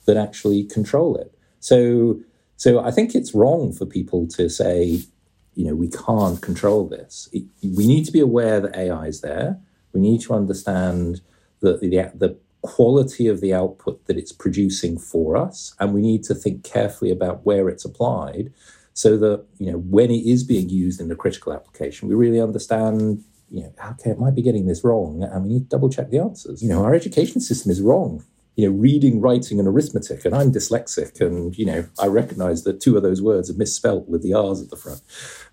that 0.05 0.17
actually 0.17 0.63
control 0.63 1.15
it. 1.17 1.33
So, 1.59 2.19
so 2.55 2.79
I 2.79 2.91
think 2.91 3.15
it's 3.15 3.33
wrong 3.33 3.73
for 3.73 3.85
people 3.85 4.27
to 4.29 4.49
say, 4.49 5.01
you 5.55 5.65
know, 5.65 5.75
we 5.75 5.89
can't 5.89 6.41
control 6.41 6.87
this. 6.87 7.29
It, 7.31 7.43
we 7.75 7.85
need 7.85 8.05
to 8.05 8.11
be 8.11 8.19
aware 8.19 8.59
that 8.61 8.75
AI 8.75 9.07
is 9.07 9.21
there. 9.21 9.59
We 9.93 9.99
need 9.99 10.21
to 10.21 10.33
understand 10.33 11.21
the, 11.59 11.77
the, 11.77 12.11
the 12.15 12.37
quality 12.63 13.27
of 13.27 13.41
the 13.41 13.53
output 13.53 14.05
that 14.07 14.17
it's 14.17 14.31
producing 14.31 14.97
for 14.97 15.37
us. 15.37 15.75
And 15.79 15.93
we 15.93 16.01
need 16.01 16.23
to 16.23 16.33
think 16.33 16.63
carefully 16.63 17.11
about 17.11 17.45
where 17.45 17.69
it's 17.69 17.85
applied 17.85 18.51
so 18.93 19.17
that, 19.17 19.45
you 19.59 19.71
know, 19.71 19.77
when 19.77 20.09
it 20.09 20.25
is 20.25 20.43
being 20.43 20.69
used 20.69 20.99
in 20.99 21.11
a 21.11 21.15
critical 21.15 21.53
application, 21.53 22.07
we 22.07 22.15
really 22.15 22.41
understand, 22.41 23.23
you 23.51 23.63
know, 23.63 23.73
okay, 23.91 24.11
it 24.11 24.19
might 24.19 24.33
be 24.33 24.41
getting 24.41 24.65
this 24.65 24.83
wrong 24.83 25.23
and 25.23 25.43
we 25.43 25.49
need 25.49 25.69
to 25.69 25.75
double 25.75 25.89
check 25.89 26.09
the 26.09 26.19
answers. 26.19 26.63
You 26.63 26.69
know, 26.69 26.83
our 26.83 26.95
education 26.95 27.41
system 27.41 27.69
is 27.69 27.81
wrong. 27.81 28.23
You 28.55 28.69
know, 28.69 28.77
reading, 28.77 29.19
writing, 29.19 29.57
and 29.57 29.67
arithmetic. 29.67 30.25
And 30.25 30.35
I'm 30.35 30.51
dyslexic, 30.51 31.19
and 31.19 31.57
you 31.57 31.65
know, 31.65 31.87
I 31.99 32.05
recognise 32.05 32.65
that 32.65 32.79
two 32.79 32.95
of 32.95 33.01
those 33.01 33.19
words 33.19 33.49
are 33.49 33.55
misspelt 33.55 34.07
with 34.07 34.21
the 34.21 34.35
R's 34.35 34.61
at 34.61 34.69
the 34.69 34.75
front. 34.75 35.01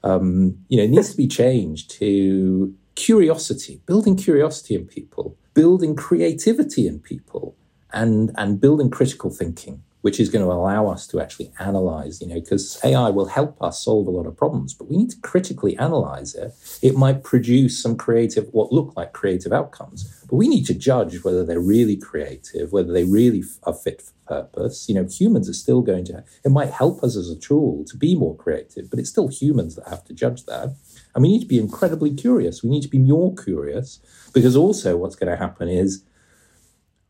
Um, 0.05 0.59
you 0.69 0.77
know, 0.77 0.83
it 0.83 0.91
needs 0.91 1.11
to 1.11 1.17
be 1.17 1.27
changed 1.27 1.91
to 1.93 2.75
curiosity, 2.97 3.81
building 3.87 4.17
curiosity 4.17 4.75
in 4.75 4.85
people, 4.87 5.39
building 5.61 5.95
creativity 5.95 6.87
in 6.87 6.99
people, 6.99 7.55
and, 7.93 8.31
and 8.37 8.63
building 8.63 8.89
critical 8.89 9.29
thinking, 9.29 9.83
which 10.01 10.19
is 10.19 10.31
going 10.31 10.43
to 10.43 10.51
allow 10.51 10.89
us 10.89 11.07
to 11.07 11.21
actually 11.21 11.53
analyze, 11.59 12.23
you 12.23 12.27
know, 12.27 12.41
because 12.41 12.81
AI 12.83 13.11
will 13.11 13.27
help 13.27 13.61
us 13.61 13.85
solve 13.85 14.07
a 14.07 14.11
lot 14.11 14.27
of 14.27 14.35
problems, 14.35 14.73
but 14.73 14.89
we 14.89 14.97
need 14.97 15.11
to 15.11 15.21
critically 15.21 15.77
analyze 15.77 16.35
it. 16.35 16.55
It 16.81 16.95
might 16.97 17.23
produce 17.23 17.83
some 17.83 17.95
creative, 17.95 18.49
what 18.53 18.73
look 18.73 18.97
like 18.97 19.13
creative 19.13 19.53
outcomes, 19.53 20.25
but 20.31 20.37
we 20.37 20.49
need 20.49 20.65
to 20.65 20.73
judge 20.73 21.23
whether 21.25 21.45
they're 21.45 21.61
really 21.61 21.99
creative, 21.99 22.73
whether 22.73 22.95
they 22.95 23.05
really 23.05 23.43
are 23.65 23.75
fit 23.75 24.01
for 24.01 24.13
purpose. 24.27 24.89
You 24.89 24.95
know, 24.95 25.05
humans 25.05 25.47
are 25.51 25.61
still 25.65 25.83
going 25.83 26.07
to, 26.07 26.25
it 26.43 26.51
might 26.51 26.71
help 26.71 27.03
us 27.03 27.17
as 27.17 27.29
a 27.29 27.39
tool 27.39 27.85
to 27.91 27.99
be 27.99 28.15
more 28.15 28.35
creative, 28.35 28.89
but 28.89 28.99
it's 28.99 29.11
still 29.11 29.29
humans 29.29 29.77
that 29.77 29.89
have 29.89 30.05
to 30.05 30.15
judge 30.15 30.47
that. 30.47 30.75
And 31.15 31.23
we 31.23 31.29
need 31.29 31.41
to 31.41 31.47
be 31.47 31.59
incredibly 31.59 32.15
curious. 32.15 32.63
We 32.63 32.71
need 32.71 32.83
to 32.83 32.89
be 32.89 32.99
more 32.99 33.35
curious 33.35 34.01
because 34.33 34.57
also 34.57 34.97
what's 34.97 35.17
going 35.17 35.31
to 35.31 35.37
happen 35.37 35.69
is 35.69 36.05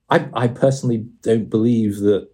I, 0.08 0.28
I 0.32 0.48
personally 0.48 1.06
don't 1.22 1.48
believe 1.48 2.00
that 2.00 2.28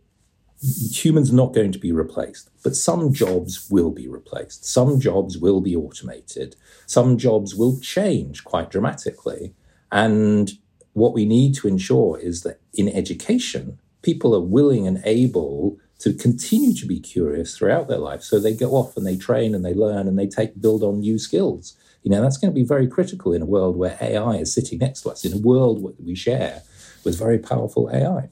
humans 0.63 1.31
are 1.31 1.37
not 1.37 1.53
going 1.53 1.73
to 1.73 1.79
be 1.79 1.93
replaced, 1.93 2.51
but 2.63 2.75
some 2.75 3.13
jobs 3.13 3.69
will 3.71 3.91
be 3.91 4.09
replaced. 4.09 4.65
Some 4.65 4.99
jobs 4.99 5.37
will 5.37 5.61
be 5.61 5.77
automated. 5.77 6.57
Some 6.87 7.19
jobs 7.19 7.55
will 7.55 7.79
change 7.81 8.45
quite 8.45 8.71
dramatically. 8.71 9.55
And 9.93 10.53
what 10.95 11.13
we 11.13 11.27
need 11.27 11.55
to 11.57 11.69
ensure 11.69 12.19
is 12.19 12.43
that 12.43 12.61
in 12.73 12.89
education, 12.89 13.79
people 14.01 14.35
are 14.35 14.41
willing 14.41 14.87
and 14.87 15.03
able 15.05 15.79
to 15.99 16.13
continue 16.13 16.75
to 16.75 16.87
be 16.87 17.01
curious 17.01 17.57
throughout 17.57 17.89
their 17.89 17.99
life. 17.99 18.23
So 18.23 18.39
they 18.39 18.55
go 18.55 18.73
off 18.73 18.97
and 18.97 19.07
they 19.07 19.17
train 19.17 19.55
and 19.55 19.65
they 19.65 19.75
learn 19.75 20.07
and 20.07 20.19
they 20.19 20.27
take 20.27 20.61
build 20.61 20.83
on 20.83 21.01
new 21.01 21.19
skills. 21.19 21.77
You 22.03 22.11
know, 22.11 22.21
that's 22.21 22.37
going 22.37 22.53
to 22.53 22.55
be 22.55 22.67
very 22.67 22.87
critical 22.87 23.33
in 23.33 23.43
a 23.43 23.47
world 23.47 23.77
where 23.77 23.97
AI 24.01 24.37
is 24.37 24.55
sitting 24.55 24.79
next 24.79 25.03
to 25.03 25.11
us, 25.11 25.25
in 25.25 25.33
a 25.33 25.39
world 25.39 25.83
that 25.83 26.05
we 26.05 26.15
share 26.15 26.63
with 27.05 27.19
very 27.19 27.39
powerful 27.39 27.91
AI. 27.93 28.29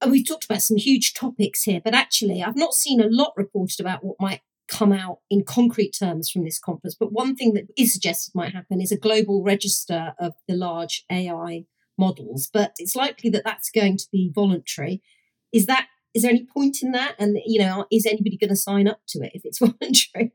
And 0.00 0.10
we've 0.10 0.26
talked 0.26 0.46
about 0.46 0.62
some 0.62 0.78
huge 0.78 1.12
topics 1.12 1.62
here, 1.64 1.80
but 1.84 1.94
actually, 1.94 2.42
I've 2.42 2.56
not 2.56 2.72
seen 2.72 3.00
a 3.00 3.08
lot 3.08 3.34
reported 3.36 3.80
about 3.80 4.02
what 4.02 4.16
might 4.18 4.40
come 4.66 4.92
out 4.92 5.18
in 5.28 5.44
concrete 5.44 5.90
terms 5.90 6.30
from 6.30 6.44
this 6.44 6.58
conference. 6.58 6.96
But 6.98 7.12
one 7.12 7.36
thing 7.36 7.52
that 7.54 7.66
is 7.76 7.92
suggested 7.92 8.32
might 8.34 8.54
happen 8.54 8.80
is 8.80 8.92
a 8.92 8.96
global 8.96 9.42
register 9.42 10.14
of 10.18 10.32
the 10.48 10.54
large 10.54 11.04
AI 11.10 11.64
models. 11.98 12.48
But 12.50 12.72
it's 12.78 12.96
likely 12.96 13.28
that 13.30 13.44
that's 13.44 13.70
going 13.70 13.98
to 13.98 14.06
be 14.10 14.30
voluntary. 14.34 15.02
Is 15.52 15.66
that 15.66 15.88
is 16.14 16.22
there 16.22 16.30
any 16.30 16.46
point 16.46 16.78
in 16.82 16.92
that? 16.92 17.14
And 17.18 17.38
you 17.44 17.60
know, 17.60 17.86
is 17.90 18.06
anybody 18.06 18.36
going 18.36 18.50
to 18.50 18.56
sign 18.56 18.88
up 18.88 19.00
to 19.08 19.20
it 19.20 19.32
if 19.34 19.42
it's 19.44 19.58
voluntary? 19.60 20.32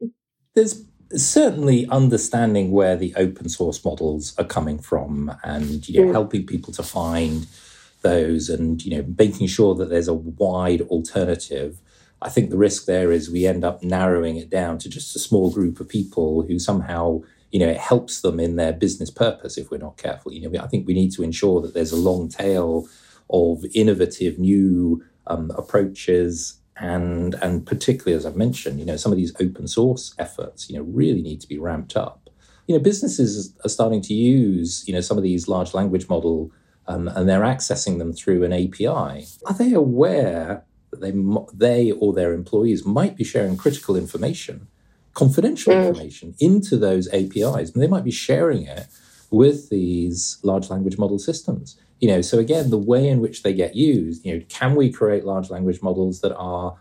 There's 0.53 0.85
certainly 1.15 1.87
understanding 1.89 2.71
where 2.71 2.95
the 2.95 3.13
open 3.15 3.49
source 3.49 3.83
models 3.83 4.33
are 4.37 4.45
coming 4.45 4.79
from, 4.79 5.35
and 5.43 5.87
you 5.87 6.01
know, 6.01 6.09
mm. 6.09 6.13
helping 6.13 6.45
people 6.45 6.73
to 6.73 6.83
find 6.83 7.47
those, 8.01 8.49
and 8.49 8.83
you 8.83 8.97
know, 8.97 9.05
making 9.17 9.47
sure 9.47 9.75
that 9.75 9.89
there's 9.89 10.07
a 10.07 10.13
wide 10.13 10.81
alternative. 10.81 11.79
I 12.21 12.29
think 12.29 12.49
the 12.49 12.57
risk 12.57 12.85
there 12.85 13.11
is 13.11 13.29
we 13.29 13.45
end 13.45 13.63
up 13.63 13.83
narrowing 13.83 14.37
it 14.37 14.49
down 14.49 14.77
to 14.79 14.89
just 14.89 15.15
a 15.15 15.19
small 15.19 15.51
group 15.51 15.79
of 15.79 15.89
people 15.89 16.43
who 16.43 16.57
somehow 16.57 17.21
you 17.51 17.59
know 17.59 17.67
it 17.67 17.77
helps 17.77 18.21
them 18.21 18.39
in 18.39 18.55
their 18.55 18.73
business 18.73 19.11
purpose 19.11 19.57
if 19.57 19.69
we're 19.69 19.77
not 19.77 19.97
careful 19.97 20.33
you 20.33 20.49
know 20.49 20.59
i 20.59 20.67
think 20.67 20.87
we 20.87 20.93
need 20.93 21.11
to 21.11 21.23
ensure 21.23 21.61
that 21.61 21.73
there's 21.73 21.91
a 21.91 21.95
long 21.95 22.27
tail 22.27 22.87
of 23.29 23.63
innovative 23.73 24.37
new 24.39 25.03
um, 25.27 25.51
approaches 25.57 26.59
and 26.77 27.35
and 27.35 27.65
particularly 27.65 28.17
as 28.17 28.25
I've 28.25 28.35
mentioned, 28.35 28.79
you 28.79 28.85
know, 28.85 28.97
some 28.97 29.11
of 29.11 29.17
these 29.17 29.33
open 29.39 29.67
source 29.67 30.13
efforts, 30.19 30.69
you 30.69 30.75
know, 30.75 30.83
really 30.83 31.21
need 31.21 31.41
to 31.41 31.47
be 31.47 31.57
ramped 31.57 31.95
up. 31.95 32.29
You 32.67 32.75
know, 32.75 32.83
businesses 32.83 33.53
are 33.63 33.69
starting 33.69 34.01
to 34.01 34.13
use, 34.13 34.83
you 34.87 34.93
know, 34.93 35.01
some 35.01 35.17
of 35.17 35.23
these 35.23 35.47
large 35.47 35.73
language 35.73 36.09
model, 36.09 36.51
um, 36.87 37.07
and 37.07 37.29
they're 37.29 37.41
accessing 37.41 37.99
them 37.99 38.11
through 38.11 38.43
an 38.43 38.51
API. 38.51 39.25
Are 39.45 39.53
they 39.57 39.73
aware 39.73 40.65
that 40.91 41.01
they 41.01 41.13
they 41.53 41.91
or 41.91 42.13
their 42.13 42.33
employees 42.33 42.85
might 42.85 43.15
be 43.15 43.23
sharing 43.23 43.55
critical 43.55 43.95
information, 43.95 44.67
confidential 45.13 45.73
mm. 45.73 45.87
information 45.87 46.35
into 46.39 46.75
those 46.75 47.07
APIs, 47.13 47.71
and 47.71 47.81
they 47.81 47.87
might 47.87 48.03
be 48.03 48.11
sharing 48.11 48.63
it 48.63 48.87
with 49.31 49.69
these 49.69 50.39
large 50.43 50.69
language 50.69 50.97
model 50.97 51.19
systems? 51.19 51.77
You 51.99 52.07
know 52.07 52.21
so 52.21 52.39
again 52.39 52.69
the 52.69 52.77
way 52.77 53.07
in 53.07 53.21
which 53.21 53.43
they 53.43 53.53
get 53.53 53.75
used 53.75 54.25
you 54.25 54.33
know 54.33 54.45
can 54.49 54.75
we 54.75 54.91
create 54.91 55.25
large 55.25 55.49
language 55.49 55.81
models 55.81 56.21
that 56.21 56.35
are 56.35 56.75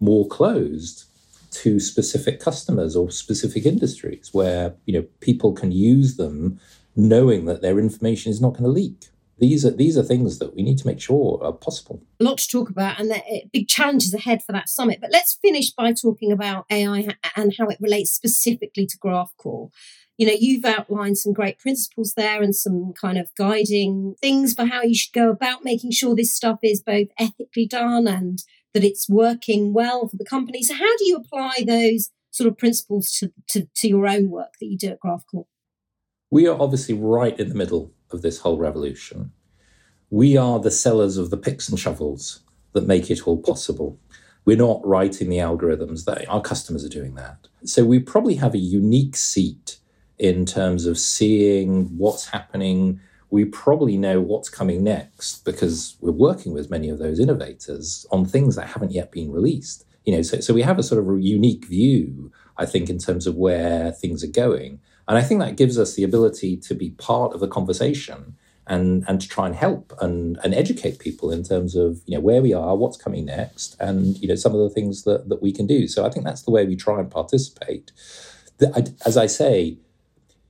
more 0.00 0.26
closed 0.28 1.04
to 1.50 1.78
specific 1.78 2.40
customers 2.40 2.96
or 2.96 3.10
specific 3.10 3.64
industries 3.64 4.30
where 4.32 4.74
you 4.86 4.92
know 4.92 5.06
people 5.20 5.52
can 5.52 5.72
use 5.72 6.16
them 6.16 6.58
knowing 6.96 7.44
that 7.46 7.62
their 7.62 7.78
information 7.78 8.30
is 8.30 8.40
not 8.40 8.52
going 8.52 8.64
to 8.64 8.68
leak 8.68 9.08
these 9.38 9.64
are 9.64 9.70
these 9.70 9.98
are 9.98 10.02
things 10.02 10.38
that 10.38 10.54
we 10.54 10.62
need 10.62 10.78
to 10.78 10.86
make 10.86 11.00
sure 11.00 11.42
are 11.42 11.52
possible. 11.52 12.02
A 12.20 12.24
lot 12.24 12.38
to 12.38 12.48
talk 12.48 12.70
about, 12.70 13.00
and 13.00 13.10
eh, 13.10 13.40
big 13.52 13.68
challenges 13.68 14.14
ahead 14.14 14.42
for 14.42 14.52
that 14.52 14.68
summit. 14.68 14.98
But 15.00 15.10
let's 15.10 15.34
finish 15.34 15.70
by 15.70 15.92
talking 15.92 16.30
about 16.30 16.66
AI 16.70 17.08
and 17.36 17.54
how 17.58 17.66
it 17.66 17.78
relates 17.80 18.12
specifically 18.12 18.86
to 18.86 18.98
GraphCore. 18.98 19.70
You 20.16 20.28
know, 20.28 20.36
you've 20.38 20.64
outlined 20.64 21.18
some 21.18 21.32
great 21.32 21.58
principles 21.58 22.14
there 22.16 22.40
and 22.40 22.54
some 22.54 22.92
kind 22.92 23.18
of 23.18 23.30
guiding 23.36 24.14
things 24.20 24.54
for 24.54 24.66
how 24.66 24.82
you 24.82 24.94
should 24.94 25.12
go 25.12 25.28
about 25.30 25.64
making 25.64 25.90
sure 25.90 26.14
this 26.14 26.32
stuff 26.32 26.60
is 26.62 26.80
both 26.80 27.08
ethically 27.18 27.66
done 27.66 28.06
and 28.06 28.38
that 28.74 28.84
it's 28.84 29.08
working 29.08 29.72
well 29.72 30.06
for 30.06 30.16
the 30.16 30.24
company. 30.24 30.62
So, 30.62 30.74
how 30.74 30.96
do 30.96 31.06
you 31.06 31.16
apply 31.16 31.64
those 31.66 32.10
sort 32.30 32.48
of 32.48 32.58
principles 32.58 33.10
to, 33.18 33.32
to, 33.48 33.68
to 33.74 33.88
your 33.88 34.06
own 34.06 34.30
work 34.30 34.54
that 34.60 34.66
you 34.66 34.78
do 34.78 34.90
at 34.90 35.00
GraphCore? 35.00 35.46
We 36.30 36.46
are 36.48 36.60
obviously 36.60 36.94
right 36.94 37.38
in 37.38 37.48
the 37.48 37.54
middle 37.54 37.92
of 38.14 38.22
this 38.22 38.38
whole 38.38 38.56
revolution. 38.56 39.32
We 40.10 40.36
are 40.36 40.58
the 40.58 40.70
sellers 40.70 41.16
of 41.16 41.30
the 41.30 41.36
picks 41.36 41.68
and 41.68 41.78
shovels 41.78 42.40
that 42.72 42.86
make 42.86 43.10
it 43.10 43.26
all 43.26 43.38
possible. 43.38 43.98
We're 44.44 44.56
not 44.56 44.86
writing 44.86 45.28
the 45.28 45.38
algorithms, 45.38 46.04
that 46.04 46.28
our 46.28 46.40
customers 46.40 46.84
are 46.84 46.90
doing 46.90 47.14
that. 47.14 47.48
So 47.64 47.84
we 47.84 47.98
probably 47.98 48.36
have 48.36 48.54
a 48.54 48.58
unique 48.58 49.16
seat 49.16 49.78
in 50.18 50.44
terms 50.46 50.86
of 50.86 50.98
seeing 50.98 51.86
what's 51.96 52.28
happening. 52.28 53.00
We 53.30 53.44
probably 53.46 53.96
know 53.96 54.20
what's 54.20 54.48
coming 54.48 54.84
next 54.84 55.44
because 55.44 55.96
we're 56.00 56.12
working 56.12 56.52
with 56.52 56.70
many 56.70 56.88
of 56.90 56.98
those 56.98 57.18
innovators 57.18 58.06
on 58.10 58.24
things 58.24 58.56
that 58.56 58.68
haven't 58.68 58.92
yet 58.92 59.10
been 59.10 59.32
released. 59.32 59.84
You 60.04 60.14
know, 60.14 60.22
so, 60.22 60.40
so 60.40 60.52
we 60.52 60.62
have 60.62 60.78
a 60.78 60.82
sort 60.82 61.00
of 61.00 61.08
a 61.08 61.20
unique 61.20 61.64
view, 61.64 62.30
I 62.58 62.66
think, 62.66 62.90
in 62.90 62.98
terms 62.98 63.26
of 63.26 63.36
where 63.36 63.90
things 63.92 64.22
are 64.22 64.28
going. 64.28 64.80
And 65.06 65.18
I 65.18 65.22
think 65.22 65.40
that 65.40 65.56
gives 65.56 65.78
us 65.78 65.94
the 65.94 66.04
ability 66.04 66.56
to 66.58 66.74
be 66.74 66.90
part 66.90 67.34
of 67.34 67.40
the 67.40 67.48
conversation 67.48 68.36
and 68.66 69.04
and 69.06 69.20
to 69.20 69.28
try 69.28 69.46
and 69.46 69.54
help 69.54 69.92
and 70.00 70.38
and 70.42 70.54
educate 70.54 70.98
people 70.98 71.30
in 71.30 71.42
terms 71.42 71.76
of 71.76 72.00
you 72.06 72.16
know 72.16 72.20
where 72.20 72.40
we 72.40 72.54
are, 72.54 72.76
what's 72.76 72.96
coming 72.96 73.26
next, 73.26 73.76
and 73.78 74.16
you 74.18 74.28
know 74.28 74.34
some 74.34 74.54
of 74.54 74.60
the 74.60 74.70
things 74.70 75.04
that 75.04 75.28
that 75.28 75.42
we 75.42 75.52
can 75.52 75.66
do. 75.66 75.86
So 75.86 76.06
I 76.06 76.10
think 76.10 76.24
that's 76.24 76.42
the 76.42 76.50
way 76.50 76.64
we 76.64 76.76
try 76.76 77.00
and 77.00 77.10
participate. 77.10 77.92
The, 78.58 78.94
as 79.04 79.16
I 79.16 79.26
say, 79.26 79.78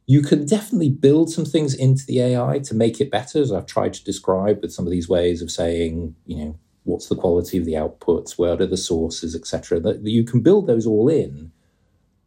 you 0.07 0.23
can 0.23 0.47
definitely 0.47 0.91
build 0.91 1.33
some 1.33 1.45
things 1.45 1.75
into 1.75 2.05
the 2.07 2.21
AI 2.21 2.61
to 2.61 2.75
make 2.75 3.01
it 3.01 3.11
better, 3.11 3.41
as 3.41 3.51
I've 3.51 3.67
tried 3.67 3.95
to 3.95 4.05
describe 4.05 4.61
with 4.63 4.73
some 4.73 4.87
of 4.87 4.91
these 4.91 5.09
ways 5.09 5.41
of 5.43 5.51
saying, 5.51 6.15
you 6.27 6.37
know, 6.37 6.59
what's 6.85 7.09
the 7.09 7.17
quality 7.17 7.59
of 7.59 7.65
the 7.65 7.73
outputs, 7.73 8.39
where 8.39 8.53
are 8.53 8.67
the 8.67 8.77
sources, 8.77 9.35
etc. 9.35 9.81
That 9.81 10.03
you 10.03 10.23
can 10.23 10.41
build 10.41 10.67
those 10.67 10.87
all 10.87 11.09
in 11.09 11.51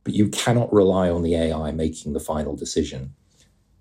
but 0.08 0.15
you 0.15 0.30
cannot 0.30 0.72
rely 0.72 1.10
on 1.10 1.22
the 1.22 1.36
AI 1.36 1.70
making 1.72 2.13
the 2.13 2.22
final 2.22 2.56
decision. 2.56 3.13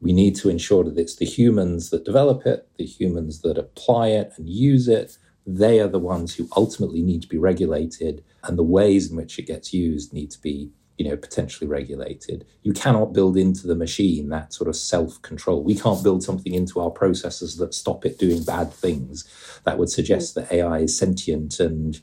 We 0.00 0.12
need 0.12 0.34
to 0.36 0.48
ensure 0.48 0.82
that 0.82 0.98
it's 0.98 1.14
the 1.14 1.24
humans 1.24 1.90
that 1.90 2.04
develop 2.04 2.44
it, 2.44 2.66
the 2.78 2.84
humans 2.84 3.42
that 3.42 3.56
apply 3.56 4.08
it 4.08 4.32
and 4.36 4.50
use 4.50 4.88
it. 4.88 5.18
They 5.46 5.78
are 5.78 5.86
the 5.86 6.00
ones 6.00 6.34
who 6.34 6.48
ultimately 6.56 7.00
need 7.00 7.22
to 7.22 7.28
be 7.28 7.38
regulated, 7.38 8.24
and 8.42 8.58
the 8.58 8.64
ways 8.64 9.08
in 9.08 9.16
which 9.16 9.38
it 9.38 9.46
gets 9.46 9.72
used 9.72 10.12
need 10.12 10.32
to 10.32 10.40
be 10.40 10.72
you 10.98 11.06
know 11.06 11.16
potentially 11.16 11.68
regulated 11.68 12.46
you 12.62 12.72
cannot 12.72 13.12
build 13.12 13.36
into 13.36 13.66
the 13.66 13.74
machine 13.74 14.30
that 14.30 14.54
sort 14.54 14.66
of 14.66 14.74
self-control 14.74 15.62
we 15.62 15.74
can't 15.74 16.02
build 16.02 16.22
something 16.22 16.54
into 16.54 16.80
our 16.80 16.88
processes 16.88 17.58
that 17.58 17.74
stop 17.74 18.06
it 18.06 18.18
doing 18.18 18.42
bad 18.42 18.72
things 18.72 19.28
that 19.64 19.78
would 19.78 19.90
suggest 19.90 20.30
mm. 20.30 20.34
that 20.36 20.54
ai 20.54 20.78
is 20.78 20.96
sentient 20.96 21.60
and 21.60 22.00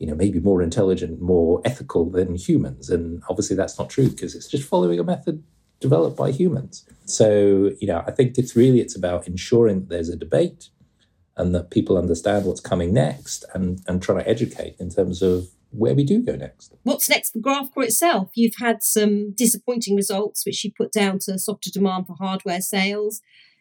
you 0.00 0.06
know, 0.06 0.14
maybe 0.14 0.40
more 0.40 0.62
intelligent, 0.62 1.20
more 1.20 1.60
ethical 1.64 2.10
than 2.10 2.34
humans. 2.34 2.88
And 2.88 3.22
obviously 3.28 3.54
that's 3.54 3.78
not 3.78 3.90
true 3.90 4.08
because 4.08 4.34
it's 4.34 4.48
just 4.48 4.66
following 4.66 4.98
a 4.98 5.04
method 5.04 5.44
developed 5.78 6.16
by 6.16 6.32
humans. 6.32 6.88
So, 7.04 7.72
you 7.80 7.86
know, 7.86 8.02
I 8.06 8.10
think 8.10 8.38
it's 8.38 8.56
really 8.56 8.80
it's 8.80 8.96
about 8.96 9.28
ensuring 9.28 9.80
that 9.80 9.88
there's 9.90 10.08
a 10.08 10.16
debate 10.16 10.70
and 11.36 11.54
that 11.54 11.70
people 11.70 11.98
understand 11.98 12.46
what's 12.46 12.60
coming 12.60 12.94
next 12.94 13.44
and, 13.54 13.80
and 13.86 14.02
trying 14.02 14.18
to 14.24 14.28
educate 14.28 14.76
in 14.80 14.88
terms 14.88 15.20
of 15.20 15.48
where 15.70 15.94
we 15.94 16.02
do 16.02 16.22
go 16.22 16.34
next. 16.34 16.74
What's 16.82 17.08
next 17.08 17.32
for 17.32 17.38
GraphCore 17.38 17.84
itself? 17.84 18.30
You've 18.34 18.56
had 18.58 18.82
some 18.82 19.32
disappointing 19.32 19.96
results, 19.96 20.46
which 20.46 20.64
you 20.64 20.72
put 20.72 20.92
down 20.92 21.18
to 21.20 21.38
softer 21.38 21.70
demand 21.70 22.06
for 22.06 22.16
hardware 22.18 22.62
sales. 22.62 23.20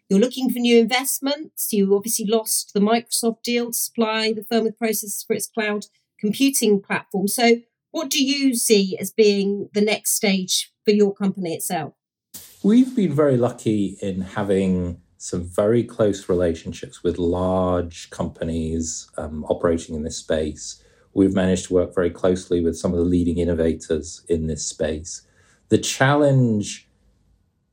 You're 0.09 0.19
looking 0.19 0.49
for 0.49 0.59
new 0.59 0.79
investments. 0.79 1.71
You 1.71 1.93
obviously 1.95 2.25
lost 2.25 2.71
the 2.73 2.79
Microsoft 2.79 3.43
deal 3.43 3.67
to 3.67 3.77
supply 3.77 4.33
the 4.33 4.43
firm 4.43 4.63
with 4.63 4.77
for 4.77 5.33
its 5.35 5.47
cloud 5.47 5.85
computing 6.19 6.81
platform. 6.81 7.27
So, 7.27 7.57
what 7.91 8.09
do 8.09 8.23
you 8.23 8.55
see 8.55 8.97
as 8.99 9.11
being 9.11 9.69
the 9.73 9.81
next 9.81 10.11
stage 10.11 10.71
for 10.85 10.91
your 10.91 11.13
company 11.13 11.53
itself? 11.53 11.93
We've 12.61 12.95
been 12.95 13.13
very 13.13 13.37
lucky 13.37 13.97
in 14.01 14.21
having 14.21 15.01
some 15.17 15.43
very 15.43 15.83
close 15.83 16.29
relationships 16.29 17.03
with 17.03 17.17
large 17.17 18.09
companies 18.09 19.09
um, 19.17 19.43
operating 19.45 19.95
in 19.95 20.03
this 20.03 20.17
space. 20.17 20.81
We've 21.13 21.33
managed 21.33 21.67
to 21.67 21.73
work 21.73 21.95
very 21.95 22.09
closely 22.09 22.63
with 22.63 22.77
some 22.77 22.93
of 22.93 22.99
the 22.99 23.05
leading 23.05 23.37
innovators 23.37 24.23
in 24.29 24.47
this 24.47 24.65
space. 24.65 25.23
The 25.69 25.77
challenge 25.77 26.87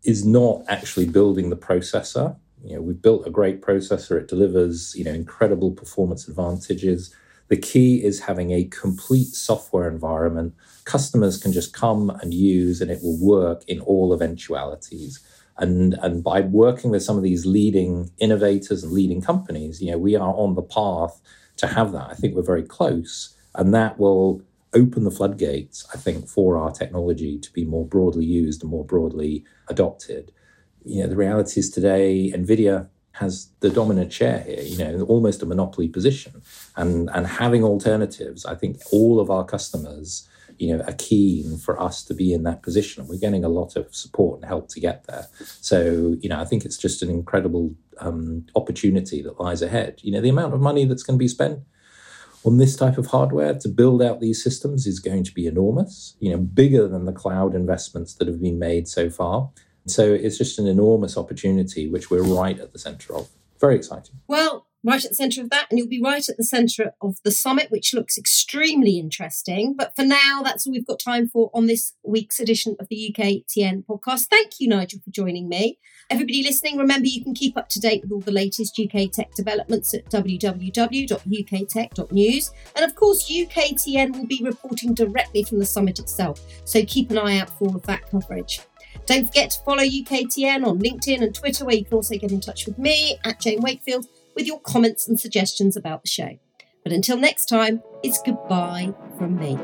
is 0.03 0.25
not 0.25 0.65
actually 0.69 1.07
building 1.07 1.51
the 1.51 1.57
processor. 1.57 2.37
You 2.65 2.77
know, 2.77 2.83
we've 2.83 3.01
built 3.01 3.27
a 3.27 3.31
great 3.31 3.61
processor. 3.61 4.19
It 4.19 4.29
delivers, 4.29 4.95
you 4.97 5.05
know, 5.05 5.13
incredible 5.13 5.73
performance 5.73 6.27
advantages. 6.27 7.15
The 7.49 7.57
key 7.57 8.03
is 8.03 8.21
having 8.21 8.53
a 8.53 8.65
complete 8.65 9.29
software 9.29 9.89
environment. 9.89 10.55
Customers 10.85 11.39
can 11.39 11.53
just 11.53 11.73
come 11.73 12.11
and 12.11 12.35
use, 12.35 12.81
and 12.81 12.91
it 12.91 13.03
will 13.03 13.19
work 13.19 13.63
in 13.69 13.81
all 13.81 14.13
eventualities. 14.13 15.21
And, 15.59 15.95
and 16.03 16.23
by 16.23 16.41
working 16.41 16.91
with 16.91 17.03
some 17.03 17.17
of 17.17 17.23
these 17.23 17.47
leading 17.47 18.11
innovators 18.19 18.83
and 18.83 18.93
leading 18.93 19.23
companies, 19.23 19.81
you 19.81 19.91
know, 19.91 19.99
we 19.99 20.17
are 20.17 20.35
on 20.35 20.55
the 20.55 20.63
path 20.63 21.21
to 21.59 21.67
have 21.67 21.93
that. 21.93 22.09
I 22.11 22.15
think 22.15 22.35
we're 22.35 22.43
very 22.43 22.65
close, 22.65 23.37
and 23.55 23.73
that 23.75 23.99
will 23.99 24.43
open 24.75 25.05
the 25.05 25.11
floodgates, 25.11 25.87
I 25.95 25.97
think, 25.97 26.29
for 26.29 26.59
our 26.59 26.71
technology 26.71 27.39
to 27.39 27.53
be 27.53 27.65
more 27.65 27.87
broadly 27.87 28.27
used 28.27 28.63
and 28.63 28.71
more 28.71 28.85
broadly 28.85 29.45
adopted. 29.69 30.33
You 30.85 31.03
know, 31.03 31.09
the 31.09 31.17
reality 31.17 31.61
is 31.61 31.71
today, 31.71 32.33
NVIDIA 32.35 32.89
has 33.19 33.51
the 33.61 33.71
dominant 33.71 34.13
share 34.13 34.41
here, 34.41 34.61
you 34.61 34.77
know, 34.77 35.05
almost 35.07 35.43
a 35.43 35.47
monopoly 35.47 35.89
position. 35.89 36.43
And 36.77 37.09
and 37.15 37.27
having 37.27 37.65
alternatives, 37.65 38.45
I 38.45 38.55
think 38.55 38.77
all 38.93 39.21
of 39.21 39.31
our 39.31 39.45
customers, 39.45 40.29
you 40.59 40.77
know, 40.77 40.85
are 40.85 40.95
keen 40.99 41.57
for 41.57 41.81
us 41.81 42.05
to 42.05 42.15
be 42.15 42.33
in 42.33 42.43
that 42.43 42.63
position. 42.63 43.07
We're 43.09 43.19
getting 43.19 43.45
a 43.45 43.49
lot 43.49 43.77
of 43.77 43.95
support 43.95 44.41
and 44.41 44.49
help 44.49 44.69
to 44.69 44.81
get 44.81 45.07
there. 45.07 45.27
So, 45.61 46.17
you 46.21 46.29
know, 46.29 46.39
I 46.39 46.45
think 46.45 46.65
it's 46.65 46.79
just 46.79 47.03
an 47.03 47.11
incredible 47.11 47.75
um, 47.99 48.47
opportunity 48.55 49.23
that 49.23 49.41
lies 49.41 49.63
ahead. 49.63 50.01
You 50.03 50.13
know, 50.13 50.21
the 50.21 50.29
amount 50.29 50.55
of 50.55 50.61
money 50.61 50.85
that's 50.85 51.03
going 51.03 51.19
to 51.19 51.23
be 51.23 51.29
spent 51.29 51.61
on 52.45 52.59
this 52.59 52.77
type 52.77 52.99
of 52.99 53.07
hardware 53.07 53.55
to 53.55 53.69
build 53.69 54.03
out 54.03 54.21
these 54.21 54.43
systems 54.43 54.87
is 54.87 55.01
going 55.01 55.25
to 55.25 55.33
be 55.33 55.47
enormous, 55.47 56.17
you 56.21 56.31
know, 56.31 56.39
bigger 56.39 56.87
than 56.87 57.07
the 57.07 57.13
cloud 57.13 57.55
investments 57.55 58.15
that 58.15 58.29
have 58.29 58.41
been 58.41 58.59
made 58.59 58.87
so 58.87 59.09
far. 59.11 59.51
So 59.87 60.13
it's 60.13 60.39
just 60.39 60.59
an 60.59 60.67
enormous 60.67 61.17
opportunity, 61.17 61.89
which 61.89 62.11
we're 62.11 62.23
right 62.23 62.59
at 62.59 62.73
the 62.73 62.79
center 62.79 63.15
of. 63.15 63.29
Very 63.61 63.77
exciting. 63.77 64.17
Well, 64.29 64.67
right 64.87 65.05
at 65.05 65.11
the 65.11 65.17
center 65.17 65.43
of 65.43 65.51
that, 65.51 65.67
and 65.69 65.79
you'll 65.79 65.89
be 65.89 66.01
right 66.01 66.27
at 66.29 66.37
the 66.37 66.45
center 66.45 66.93
of 67.01 67.17
the 67.25 67.33
summit, 67.33 67.69
which 67.71 67.93
looks 67.93 68.17
extremely 68.17 68.99
interesting. 68.99 69.75
But 69.77 69.97
for 69.97 70.05
now, 70.05 70.43
that's 70.45 70.65
all 70.67 70.73
we've 70.73 70.87
got 70.87 71.01
time 71.01 71.29
for 71.29 71.51
on 71.53 71.67
this 71.67 71.95
week's 72.05 72.39
edition 72.39 72.77
of 72.79 72.87
the 72.89 73.13
UKTN 73.13 73.85
podcast. 73.85 74.27
Thank 74.27 74.61
you, 74.61 74.69
Nigel, 74.69 75.01
for 75.05 75.11
joining 75.11 75.49
me. 75.49 75.81
Everybody 76.09 76.45
listening, 76.45 76.77
remember 76.77 77.09
you 77.09 77.25
can 77.25 77.35
keep 77.35 77.57
up 77.57 77.69
to 77.71 77.81
date 77.81 78.03
with 78.03 78.13
all 78.13 78.21
the 78.21 78.31
latest 78.31 78.79
UK 78.79 79.11
tech 79.11 79.35
developments 79.35 79.93
at 79.93 80.09
www.uktech.news. 80.11 82.51
And 82.77 82.85
of 82.85 82.95
course, 82.95 83.29
UKTN 83.29 84.17
will 84.17 84.27
be 84.27 84.41
reporting 84.45 84.95
directly 84.95 85.43
from 85.43 85.59
the 85.59 85.67
summit 85.67 85.99
itself. 85.99 86.41
So 86.65 86.85
keep 86.85 87.11
an 87.11 87.19
eye 87.19 87.39
out 87.39 87.51
for 87.51 87.67
all 87.69 87.75
of 87.75 87.83
that 87.87 88.09
coverage. 88.09 88.61
Don't 89.07 89.27
forget 89.27 89.51
to 89.53 89.61
follow 89.61 89.85
UKTN 89.85 90.67
on 90.67 90.81
LinkedIn 90.81 91.23
and 91.23 91.33
Twitter, 91.33 91.65
where 91.65 91.77
you 91.77 91.85
can 91.85 91.95
also 91.95 92.17
get 92.17 92.33
in 92.33 92.41
touch 92.41 92.67
with 92.67 92.77
me 92.77 93.19
at 93.25 93.41
Jane 93.41 93.61
Wakefield 93.61 94.07
with 94.35 94.47
your 94.47 94.61
comments 94.61 95.07
and 95.09 95.19
suggestions 95.19 95.77
about 95.77 96.03
the 96.03 96.09
show. 96.09 96.39
But 96.83 96.93
until 96.93 97.17
next 97.17 97.47
time, 97.47 97.83
it's 98.03 98.21
goodbye 98.23 98.93
from 99.17 99.37
me. 99.37 99.59